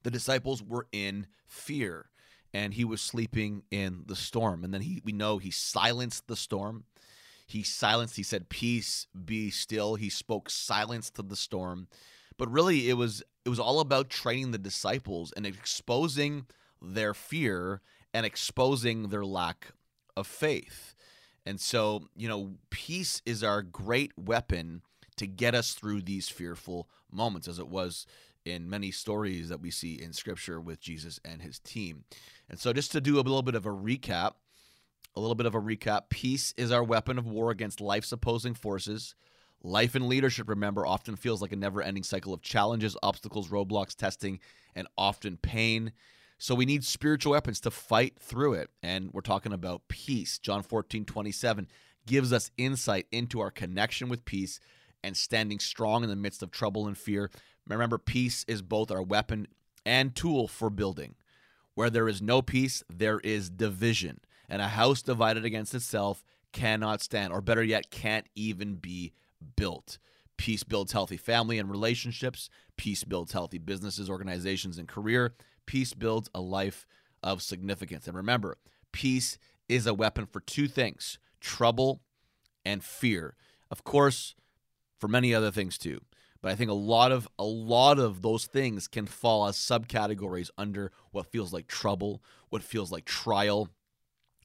the 0.09 0.12
disciples 0.12 0.62
were 0.62 0.87
in 0.90 1.27
fear 1.44 2.07
and 2.55 2.73
he 2.73 2.83
was 2.83 3.03
sleeping 3.03 3.62
in 3.71 4.05
the 4.07 4.16
storm. 4.16 4.64
And 4.64 4.73
then 4.73 4.81
he 4.81 5.03
we 5.05 5.12
know 5.12 5.37
he 5.37 5.51
silenced 5.51 6.29
the 6.29 6.35
storm. 6.35 6.85
He 7.47 7.62
silenced 7.62 8.16
he 8.16 8.23
said 8.23 8.49
peace 8.49 9.07
be 9.27 9.51
still. 9.51 9.97
He 9.97 10.09
spoke 10.09 10.49
silence 10.49 11.11
to 11.11 11.23
the 11.23 11.37
storm. 11.37 11.88
But 12.38 12.51
really 12.51 12.88
it 12.88 12.94
was 12.94 13.23
it 13.44 13.51
was 13.51 13.61
all 13.61 13.81
about 13.81 14.09
training 14.09 14.53
the 14.53 14.57
disciples 14.57 15.31
and 15.37 15.44
exposing 15.44 16.47
their 16.81 17.12
fear 17.12 17.83
and 18.14 18.25
exposing 18.25 19.11
their 19.11 19.27
lack 19.27 19.73
of 20.16 20.27
faith. 20.27 20.94
And 21.44 21.61
so 21.61 22.09
you 22.16 22.29
know 22.29 22.55
peace 22.71 23.21
is 23.27 23.44
our 23.44 23.61
great 23.61 24.12
weapon 24.16 24.81
to 25.16 25.27
get 25.27 25.55
us 25.55 25.75
through 25.75 26.01
these 26.01 26.31
fearful 26.31 26.88
moments 27.12 27.47
as 27.47 27.59
it 27.59 27.68
was 27.68 28.07
in 28.49 28.69
many 28.69 28.91
stories 28.91 29.49
that 29.49 29.61
we 29.61 29.71
see 29.71 29.95
in 29.95 30.13
scripture 30.13 30.61
with 30.61 30.81
Jesus 30.81 31.21
and 31.25 31.43
his 31.43 31.59
team. 31.59 32.05
And 32.49 32.59
so, 32.59 32.73
just 32.73 32.93
to 32.93 33.01
do 33.01 33.17
a 33.17 33.23
little 33.23 33.43
bit 33.43 33.55
of 33.55 33.67
a 33.67 33.71
recap, 33.71 34.33
a 35.15 35.21
little 35.21 35.35
bit 35.35 35.47
of 35.47 35.55
a 35.55 35.61
recap 35.61 36.09
peace 36.09 36.55
is 36.57 36.73
our 36.73 36.83
weapon 36.83 37.19
of 37.19 37.27
war 37.27 37.51
against 37.51 37.81
life's 37.81 38.13
opposing 38.13 38.55
forces. 38.55 39.15
Life 39.63 39.95
and 39.95 40.09
leadership, 40.09 40.49
remember, 40.49 40.87
often 40.87 41.17
feels 41.17 41.43
like 41.43 41.53
a 41.53 41.57
never 41.57 41.83
ending 41.83 42.05
cycle 42.05 42.33
of 42.33 42.43
challenges, 42.43 42.97
obstacles, 43.03 43.49
roadblocks, 43.49 43.97
testing, 43.97 44.39
and 44.75 44.87
often 44.97 45.37
pain. 45.37 45.93
So 46.39 46.55
we 46.55 46.67
need 46.67 46.85
spiritual 46.85 47.33
weapons 47.33 47.61
to 47.63 47.71
fight 47.71 48.19
through 48.21 48.55
it. 48.55 48.71
And 48.83 49.11
we're 49.13 49.23
talking 49.23 49.53
about 49.53 49.89
peace. 49.89 50.39
John 50.39 50.63
14, 50.63 51.05
27 51.05 51.67
gives 52.07 52.33
us 52.33 52.53
insight 52.57 53.07
into 53.11 53.41
our 53.41 53.51
connection 53.51 54.09
with 54.09 54.25
peace 54.25 54.61
and 55.03 55.17
standing 55.17 55.59
strong 55.59 56.03
in 56.03 56.11
the 56.11 56.17
midst 56.17 56.43
of 56.43 56.51
trouble 56.51 56.87
and 56.87 56.97
fear. 56.97 57.31
Remember, 57.67 57.99
peace 57.99 58.45
is 58.49 58.63
both 58.63 58.91
our 58.91 59.03
weapon 59.03 59.47
and 59.85 60.15
tool 60.15 60.49
for 60.49 60.71
building. 60.71 61.15
Where 61.75 61.91
there 61.91 62.09
is 62.09 62.21
no 62.21 62.43
peace, 62.43 62.83
there 62.89 63.21
is 63.21 63.51
division. 63.51 64.21
And 64.49 64.61
a 64.63 64.69
house 64.69 65.03
divided 65.03 65.45
against 65.45 65.75
itself 65.75 66.25
cannot 66.53 67.03
stand, 67.03 67.33
or 67.33 67.41
better 67.41 67.63
yet, 67.63 67.91
can't 67.91 68.27
even 68.35 68.77
be 68.77 69.13
built. 69.57 69.99
Peace 70.37 70.65
builds 70.65 70.93
healthy 70.93 71.17
family 71.17 71.59
and 71.59 71.71
relationships. 71.71 72.49
Peace 72.77 73.05
builds 73.05 73.33
healthy 73.33 73.59
businesses, 73.59 74.09
organizations, 74.09 74.79
and 74.79 74.89
career. 74.89 75.35
Peace 75.67 75.95
builds 75.95 76.31
a 76.35 76.41
life 76.41 76.87
of 77.23 77.43
significance. 77.43 78.07
And 78.07 78.17
remember, 78.17 78.57
peace 78.93 79.39
is 79.69 79.87
a 79.87 79.95
weapon 79.95 80.27
for 80.27 80.41
two 80.41 80.69
things 80.69 81.19
trouble 81.41 82.01
and 82.65 82.83
fear. 82.83 83.37
Of 83.71 83.85
course, 83.85 84.35
for 84.99 85.09
many 85.09 85.35
other 85.35 85.51
things 85.51 85.79
too. 85.79 86.01
But 86.41 86.53
I 86.53 86.55
think 86.55 86.71
a 86.71 86.75
lot 86.75 87.11
of 87.11 87.27
a 87.39 87.45
lot 87.45 87.99
of 87.99 88.23
those 88.23 88.47
things 88.47 88.87
can 88.87 89.07
fall 89.07 89.47
as 89.47 89.57
subcategories 89.57 90.51
under 90.57 90.93
what 91.11 91.27
feels 91.27 91.53
like 91.53 91.67
trouble, 91.67 92.23
what 92.49 92.63
feels 92.63 92.93
like 92.93 93.05
trial, 93.05 93.71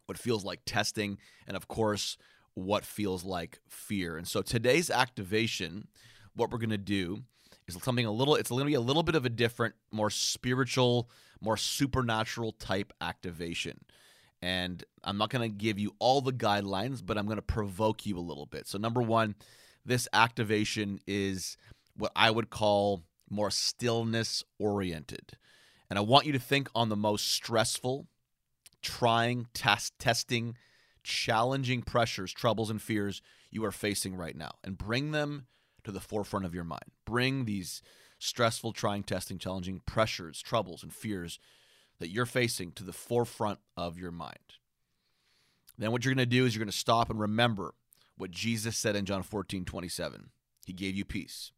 what 0.08 0.18
feels 0.18 0.44
like 0.44 0.62
testing, 0.66 1.18
and 1.48 1.56
of 1.56 1.68
course, 1.68 2.18
what 2.56 2.86
feels 2.86 3.24
like 3.24 3.60
fear. 3.68 4.18
And 4.18 4.28
so 4.28 4.42
today's 4.42 4.90
activation, 4.90 5.88
what 6.36 6.52
we're 6.52 6.58
going 6.58 6.70
to 6.72 6.78
do 6.78 7.24
is 7.68 7.78
something 7.82 8.06
a 8.06 8.12
little 8.12 8.36
it's 8.36 8.50
going 8.50 8.62
to 8.62 8.66
be 8.66 8.74
a 8.74 8.82
little 8.82 9.04
bit 9.04 9.16
of 9.16 9.26
a 9.26 9.30
different, 9.30 9.76
more 9.92 10.10
spiritual, 10.10 11.10
more 11.42 11.58
supernatural 11.58 12.54
type 12.54 12.92
activation. 13.02 13.80
And 14.42 14.84
I'm 15.04 15.18
not 15.18 15.30
going 15.30 15.50
to 15.50 15.58
give 15.58 15.80
you 15.80 15.96
all 16.00 16.20
the 16.20 16.34
guidelines, 16.34 17.02
but 17.06 17.18
I'm 17.18 17.26
going 17.26 17.38
to 17.38 17.42
provoke 17.42 18.06
you 18.06 18.18
a 18.18 18.20
little 18.20 18.46
bit. 18.46 18.68
So 18.68 18.78
number 18.78 19.02
1, 19.02 19.36
this 19.86 20.08
activation 20.14 21.00
is 21.08 21.58
what 21.96 22.12
I 22.16 22.32
would 22.32 22.50
call 22.50 23.04
more 23.30 23.52
stillness 23.52 24.44
oriented. 24.60 25.38
And 25.90 26.00
I 26.00 26.02
want 26.02 26.26
you 26.26 26.32
to 26.34 26.40
think 26.40 26.70
on 26.74 26.90
the 26.90 26.96
most 26.96 27.32
stressful, 27.32 28.08
trying, 28.82 29.48
test, 29.54 29.94
testing, 30.00 30.56
challenging 31.04 31.82
pressures, 31.82 32.32
troubles, 32.32 32.70
and 32.70 32.82
fears 32.82 33.22
you 33.52 33.64
are 33.66 33.72
facing 33.72 34.16
right 34.16 34.36
now 34.36 34.52
and 34.64 34.78
bring 34.78 35.12
them 35.12 35.48
to 35.84 35.92
the 35.92 36.00
forefront 36.00 36.46
of 36.46 36.56
your 36.56 36.64
mind. 36.64 36.86
Bring 37.06 37.46
these 37.46 37.82
stressful, 38.18 38.72
trying, 38.72 39.04
testing, 39.04 39.38
challenging 39.38 39.82
pressures, 39.86 40.42
troubles, 40.42 40.82
and 40.82 40.94
fears 40.94 41.40
that 42.00 42.10
you're 42.10 42.26
facing 42.26 42.72
to 42.72 42.84
the 42.84 42.94
forefront 42.94 43.60
of 43.76 43.98
your 43.98 44.12
mind. 44.12 44.38
Then 45.78 45.92
what 45.92 46.06
you're 46.06 46.14
going 46.14 46.28
to 46.28 46.36
do 46.36 46.46
is 46.46 46.56
you're 46.56 46.64
going 46.64 46.72
to 46.72 46.78
stop 46.78 47.10
and 47.10 47.20
remember 47.20 47.74
what 48.18 48.32
Jesus 48.32 48.78
said 48.78 48.96
in 48.96 49.06
John 49.06 49.24
14, 49.24 49.66
27. 49.66 50.30
He 50.66 50.74
gave 50.74 50.96
you 50.96 51.06
peace. 51.06 51.52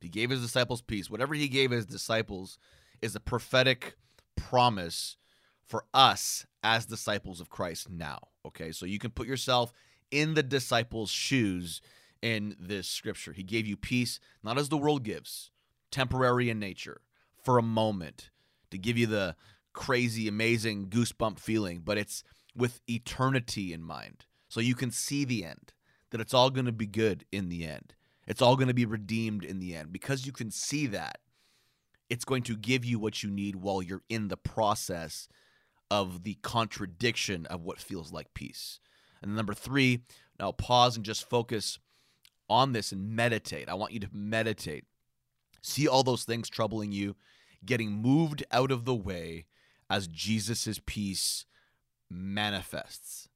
He 0.00 0.08
gave 0.08 0.30
his 0.30 0.40
disciples 0.40 0.80
peace. 0.80 1.10
Whatever 1.10 1.34
he 1.34 1.48
gave 1.48 1.70
his 1.70 1.86
disciples 1.86 2.58
is 3.02 3.14
a 3.14 3.20
prophetic 3.20 3.96
promise 4.36 5.16
for 5.64 5.84
us 5.92 6.46
as 6.62 6.86
disciples 6.86 7.40
of 7.40 7.50
Christ 7.50 7.90
now. 7.90 8.18
Okay, 8.46 8.72
so 8.72 8.86
you 8.86 8.98
can 8.98 9.10
put 9.10 9.26
yourself 9.26 9.72
in 10.10 10.34
the 10.34 10.42
disciples' 10.42 11.10
shoes 11.10 11.80
in 12.22 12.56
this 12.58 12.88
scripture. 12.88 13.32
He 13.32 13.42
gave 13.42 13.66
you 13.66 13.76
peace, 13.76 14.20
not 14.42 14.58
as 14.58 14.68
the 14.68 14.78
world 14.78 15.02
gives, 15.02 15.50
temporary 15.90 16.48
in 16.48 16.58
nature, 16.58 17.02
for 17.42 17.58
a 17.58 17.62
moment, 17.62 18.30
to 18.70 18.78
give 18.78 18.96
you 18.96 19.06
the 19.06 19.36
crazy, 19.72 20.26
amazing 20.26 20.88
goosebump 20.88 21.38
feeling, 21.38 21.82
but 21.84 21.98
it's 21.98 22.24
with 22.56 22.80
eternity 22.88 23.72
in 23.72 23.82
mind. 23.82 24.26
So 24.48 24.60
you 24.60 24.74
can 24.74 24.90
see 24.90 25.24
the 25.24 25.44
end, 25.44 25.72
that 26.10 26.20
it's 26.20 26.34
all 26.34 26.50
going 26.50 26.66
to 26.66 26.72
be 26.72 26.86
good 26.86 27.24
in 27.32 27.48
the 27.48 27.64
end. 27.66 27.94
It's 28.26 28.42
all 28.42 28.56
going 28.56 28.68
to 28.68 28.74
be 28.74 28.86
redeemed 28.86 29.44
in 29.44 29.58
the 29.58 29.74
end. 29.74 29.92
Because 29.92 30.26
you 30.26 30.32
can 30.32 30.50
see 30.50 30.86
that, 30.88 31.18
it's 32.10 32.24
going 32.24 32.42
to 32.44 32.56
give 32.56 32.84
you 32.84 32.98
what 32.98 33.22
you 33.22 33.30
need 33.30 33.56
while 33.56 33.82
you're 33.82 34.02
in 34.08 34.28
the 34.28 34.36
process 34.36 35.28
of 35.90 36.22
the 36.24 36.34
contradiction 36.42 37.46
of 37.46 37.62
what 37.62 37.80
feels 37.80 38.12
like 38.12 38.34
peace. 38.34 38.80
And 39.22 39.34
number 39.34 39.54
three, 39.54 40.02
now 40.38 40.52
pause 40.52 40.96
and 40.96 41.04
just 41.04 41.28
focus 41.28 41.78
on 42.48 42.72
this 42.72 42.92
and 42.92 43.10
meditate. 43.10 43.68
I 43.68 43.74
want 43.74 43.92
you 43.92 44.00
to 44.00 44.08
meditate. 44.12 44.84
See 45.62 45.88
all 45.88 46.02
those 46.02 46.24
things 46.24 46.48
troubling 46.48 46.92
you, 46.92 47.16
getting 47.64 47.90
moved 47.90 48.44
out 48.52 48.70
of 48.70 48.84
the 48.84 48.94
way 48.94 49.46
as 49.90 50.06
Jesus' 50.06 50.80
peace 50.84 51.46
manifests 52.10 53.28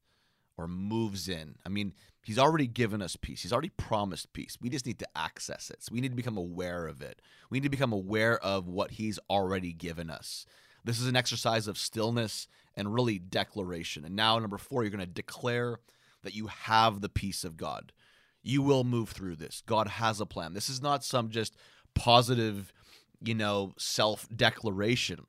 or 0.57 0.69
moves 0.69 1.29
in. 1.29 1.57
I 1.65 1.69
mean, 1.69 1.95
he's 2.23 2.38
already 2.38 2.67
given 2.67 3.03
us 3.03 3.17
peace. 3.17 3.43
He's 3.43 3.53
already 3.53 3.71
promised 3.71 4.33
peace. 4.33 4.57
We 4.61 4.69
just 4.69 4.87
need 4.87 4.99
to 5.01 5.09
access 5.17 5.71
it. 5.71 5.83
So 5.83 5.91
we 5.93 6.01
need 6.01 6.11
to 6.11 6.17
become 6.17 6.37
aware 6.37 6.87
of 6.87 7.03
it. 7.03 7.21
We 7.51 7.57
need 7.57 7.65
to 7.65 7.71
become 7.71 7.93
aware 7.93 8.38
of 8.38 8.69
what 8.69 8.93
he's 8.93 9.19
already 9.31 9.73
given 9.73 10.11
us. 10.11 10.47
This 10.85 11.01
is 11.01 11.07
an 11.07 11.17
exercise 11.17 11.69
of 11.69 11.79
stillness 11.79 12.49
and 12.75 12.95
really 12.95 13.19
declaration. 13.19 14.05
And 14.05 14.17
now, 14.17 14.38
number 14.38 14.59
four, 14.59 14.83
you're 14.83 14.91
going 14.91 15.01
to 15.01 15.07
declare 15.07 15.79
that 16.23 16.35
you 16.35 16.47
have 16.47 17.01
the 17.01 17.09
peace 17.09 17.45
of 17.45 17.57
God. 17.57 17.93
You 18.43 18.62
will 18.62 18.85
move 18.85 19.11
through 19.11 19.37
this. 19.37 19.62
God 19.67 19.87
has 19.87 20.21
a 20.21 20.27
plan. 20.27 20.55
This 20.55 20.69
is 20.69 20.83
not 20.83 21.05
some 21.05 21.31
just 21.31 21.57
positive, 21.95 22.73
you 23.21 23.35
know, 23.35 23.73
self 23.79 24.29
declaration. 24.35 25.27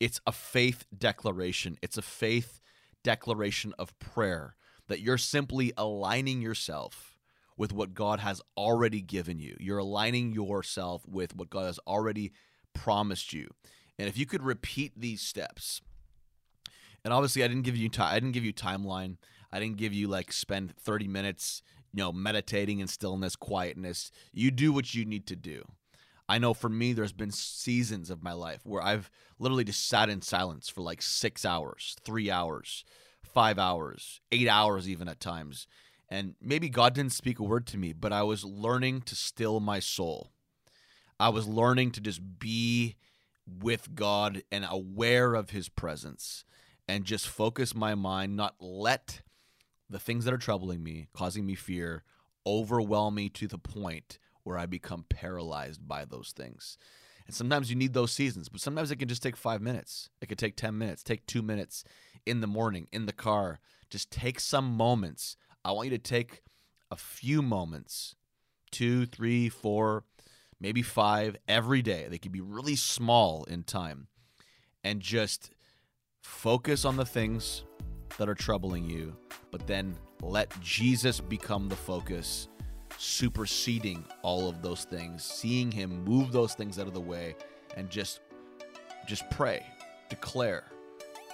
It's 0.00 0.20
a 0.26 0.32
faith 0.32 0.84
declaration. 0.96 1.78
It's 1.80 1.96
a 1.96 2.02
faith 2.02 2.60
declaration 3.02 3.72
of 3.78 3.98
prayer 3.98 4.56
that 4.88 5.00
you're 5.00 5.18
simply 5.18 5.72
aligning 5.76 6.42
yourself 6.42 7.18
with 7.56 7.72
what 7.72 7.94
God 7.94 8.20
has 8.20 8.40
already 8.56 9.00
given 9.00 9.38
you. 9.38 9.56
You're 9.60 9.78
aligning 9.78 10.32
yourself 10.32 11.02
with 11.06 11.36
what 11.36 11.50
God 11.50 11.66
has 11.66 11.78
already 11.86 12.32
promised 12.74 13.32
you. 13.32 13.48
And 13.98 14.08
if 14.08 14.16
you 14.16 14.26
could 14.26 14.42
repeat 14.42 14.92
these 14.96 15.20
steps, 15.20 15.80
and 17.04 17.12
obviously 17.12 17.44
I 17.44 17.48
didn't 17.48 17.62
give 17.62 17.76
you 17.76 17.88
time 17.88 18.12
I 18.12 18.14
didn't 18.14 18.32
give 18.32 18.44
you 18.44 18.52
timeline. 18.52 19.16
I 19.52 19.60
didn't 19.60 19.76
give 19.76 19.92
you 19.92 20.08
like 20.08 20.32
spend 20.32 20.74
30 20.76 21.08
minutes, 21.08 21.62
you 21.92 21.98
know, 21.98 22.12
meditating 22.12 22.80
in 22.80 22.86
stillness, 22.86 23.36
quietness. 23.36 24.10
You 24.32 24.50
do 24.50 24.72
what 24.72 24.94
you 24.94 25.04
need 25.04 25.26
to 25.26 25.36
do. 25.36 25.62
I 26.32 26.38
know 26.38 26.54
for 26.54 26.70
me 26.70 26.94
there's 26.94 27.12
been 27.12 27.30
seasons 27.30 28.08
of 28.08 28.22
my 28.22 28.32
life 28.32 28.60
where 28.64 28.80
I've 28.80 29.10
literally 29.38 29.64
just 29.64 29.86
sat 29.86 30.08
in 30.08 30.22
silence 30.22 30.66
for 30.66 30.80
like 30.80 31.02
6 31.02 31.44
hours, 31.44 31.94
3 32.06 32.30
hours, 32.30 32.86
5 33.20 33.58
hours, 33.58 34.22
8 34.32 34.48
hours 34.48 34.88
even 34.88 35.08
at 35.08 35.20
times. 35.20 35.66
And 36.08 36.34
maybe 36.40 36.70
God 36.70 36.94
didn't 36.94 37.12
speak 37.12 37.38
a 37.38 37.42
word 37.42 37.66
to 37.66 37.76
me, 37.76 37.92
but 37.92 38.14
I 38.14 38.22
was 38.22 38.46
learning 38.46 39.02
to 39.02 39.14
still 39.14 39.60
my 39.60 39.78
soul. 39.78 40.30
I 41.20 41.28
was 41.28 41.46
learning 41.46 41.90
to 41.92 42.00
just 42.00 42.22
be 42.38 42.96
with 43.46 43.94
God 43.94 44.42
and 44.50 44.64
aware 44.66 45.34
of 45.34 45.50
his 45.50 45.68
presence 45.68 46.46
and 46.88 47.04
just 47.04 47.28
focus 47.28 47.74
my 47.74 47.94
mind, 47.94 48.36
not 48.36 48.54
let 48.58 49.20
the 49.90 49.98
things 49.98 50.24
that 50.24 50.32
are 50.32 50.38
troubling 50.38 50.82
me, 50.82 51.08
causing 51.12 51.44
me 51.44 51.56
fear, 51.56 52.04
overwhelm 52.46 53.16
me 53.16 53.28
to 53.28 53.46
the 53.46 53.58
point 53.58 54.18
where 54.44 54.58
I 54.58 54.66
become 54.66 55.04
paralyzed 55.08 55.86
by 55.86 56.04
those 56.04 56.32
things. 56.36 56.78
And 57.26 57.34
sometimes 57.34 57.70
you 57.70 57.76
need 57.76 57.94
those 57.94 58.12
seasons, 58.12 58.48
but 58.48 58.60
sometimes 58.60 58.90
it 58.90 58.96
can 58.96 59.08
just 59.08 59.22
take 59.22 59.36
five 59.36 59.62
minutes. 59.62 60.10
It 60.20 60.28
could 60.28 60.38
take 60.38 60.56
10 60.56 60.76
minutes, 60.76 61.02
take 61.02 61.26
two 61.26 61.42
minutes 61.42 61.84
in 62.26 62.40
the 62.40 62.46
morning, 62.46 62.88
in 62.92 63.06
the 63.06 63.12
car. 63.12 63.60
Just 63.90 64.10
take 64.10 64.40
some 64.40 64.76
moments. 64.76 65.36
I 65.64 65.72
want 65.72 65.90
you 65.90 65.96
to 65.96 66.02
take 66.02 66.42
a 66.90 66.96
few 66.96 67.42
moments 67.42 68.16
two, 68.72 69.06
three, 69.06 69.48
four, 69.48 70.02
maybe 70.58 70.82
five 70.82 71.36
every 71.46 71.82
day. 71.82 72.06
They 72.08 72.18
can 72.18 72.32
be 72.32 72.40
really 72.40 72.74
small 72.74 73.44
in 73.44 73.62
time. 73.62 74.08
And 74.82 75.00
just 75.00 75.50
focus 76.22 76.84
on 76.84 76.96
the 76.96 77.04
things 77.04 77.64
that 78.18 78.28
are 78.28 78.34
troubling 78.34 78.90
you, 78.90 79.16
but 79.52 79.66
then 79.66 79.96
let 80.22 80.58
Jesus 80.60 81.20
become 81.20 81.68
the 81.68 81.76
focus, 81.76 82.48
superseding 83.02 84.04
all 84.22 84.48
of 84.48 84.62
those 84.62 84.84
things, 84.84 85.24
seeing 85.24 85.72
him 85.72 86.04
move 86.04 86.30
those 86.30 86.54
things 86.54 86.78
out 86.78 86.86
of 86.86 86.94
the 86.94 87.00
way 87.00 87.34
and 87.76 87.90
just 87.90 88.20
just 89.08 89.28
pray, 89.28 89.66
declare, 90.08 90.62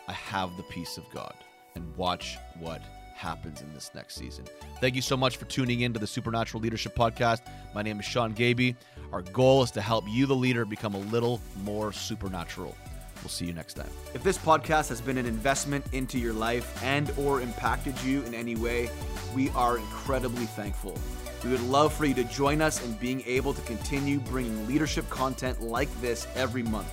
I 0.08 0.12
have 0.12 0.56
the 0.56 0.62
peace 0.64 0.96
of 0.96 1.04
God 1.12 1.34
and 1.74 1.94
watch 1.94 2.38
what 2.58 2.80
happens 3.14 3.60
in 3.60 3.74
this 3.74 3.90
next 3.94 4.14
season. 4.14 4.46
Thank 4.80 4.94
you 4.94 5.02
so 5.02 5.14
much 5.14 5.36
for 5.36 5.44
tuning 5.44 5.82
in 5.82 5.92
to 5.92 5.98
the 5.98 6.06
Supernatural 6.06 6.62
Leadership 6.62 6.96
Podcast. 6.96 7.42
My 7.74 7.82
name 7.82 8.00
is 8.00 8.06
Sean 8.06 8.32
Gaby. 8.32 8.74
Our 9.12 9.20
goal 9.20 9.62
is 9.62 9.70
to 9.72 9.82
help 9.82 10.04
you, 10.08 10.24
the 10.24 10.34
leader, 10.34 10.64
become 10.64 10.94
a 10.94 11.00
little 11.00 11.38
more 11.64 11.92
supernatural. 11.92 12.74
We'll 13.22 13.30
see 13.30 13.46
you 13.46 13.52
next 13.52 13.74
time. 13.74 13.90
If 14.14 14.22
this 14.22 14.38
podcast 14.38 14.88
has 14.88 15.00
been 15.00 15.18
an 15.18 15.26
investment 15.26 15.84
into 15.92 16.18
your 16.18 16.32
life 16.32 16.82
and 16.82 17.10
or 17.18 17.40
impacted 17.40 18.00
you 18.02 18.22
in 18.22 18.34
any 18.34 18.56
way, 18.56 18.90
we 19.34 19.50
are 19.50 19.78
incredibly 19.78 20.46
thankful. 20.46 20.98
We 21.44 21.50
would 21.50 21.62
love 21.62 21.92
for 21.92 22.04
you 22.04 22.14
to 22.14 22.24
join 22.24 22.60
us 22.60 22.84
in 22.84 22.92
being 22.94 23.22
able 23.26 23.54
to 23.54 23.60
continue 23.62 24.18
bringing 24.18 24.66
leadership 24.66 25.08
content 25.08 25.62
like 25.62 25.88
this 26.00 26.26
every 26.34 26.62
month. 26.62 26.92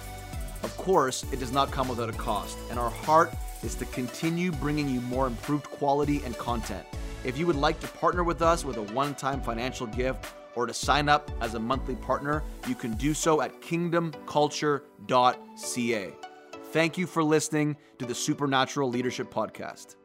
Of 0.63 0.75
course, 0.77 1.23
it 1.31 1.39
does 1.39 1.51
not 1.51 1.71
come 1.71 1.87
without 1.87 2.09
a 2.09 2.13
cost, 2.13 2.57
and 2.69 2.79
our 2.79 2.89
heart 2.89 3.33
is 3.63 3.75
to 3.75 3.85
continue 3.85 4.51
bringing 4.51 4.89
you 4.89 5.01
more 5.01 5.27
improved 5.27 5.65
quality 5.65 6.21
and 6.25 6.37
content. 6.37 6.85
If 7.23 7.37
you 7.37 7.47
would 7.47 7.55
like 7.55 7.79
to 7.79 7.87
partner 7.87 8.23
with 8.23 8.41
us 8.41 8.63
with 8.63 8.77
a 8.77 8.83
one 8.93 9.15
time 9.15 9.41
financial 9.41 9.87
gift 9.87 10.25
or 10.55 10.65
to 10.65 10.73
sign 10.73 11.09
up 11.09 11.29
as 11.41 11.53
a 11.53 11.59
monthly 11.59 11.95
partner, 11.95 12.41
you 12.67 12.75
can 12.75 12.93
do 12.93 13.13
so 13.13 13.41
at 13.41 13.61
kingdomculture.ca. 13.61 16.13
Thank 16.71 16.97
you 16.97 17.05
for 17.07 17.23
listening 17.23 17.77
to 17.99 18.05
the 18.05 18.15
Supernatural 18.15 18.89
Leadership 18.89 19.33
Podcast. 19.33 19.95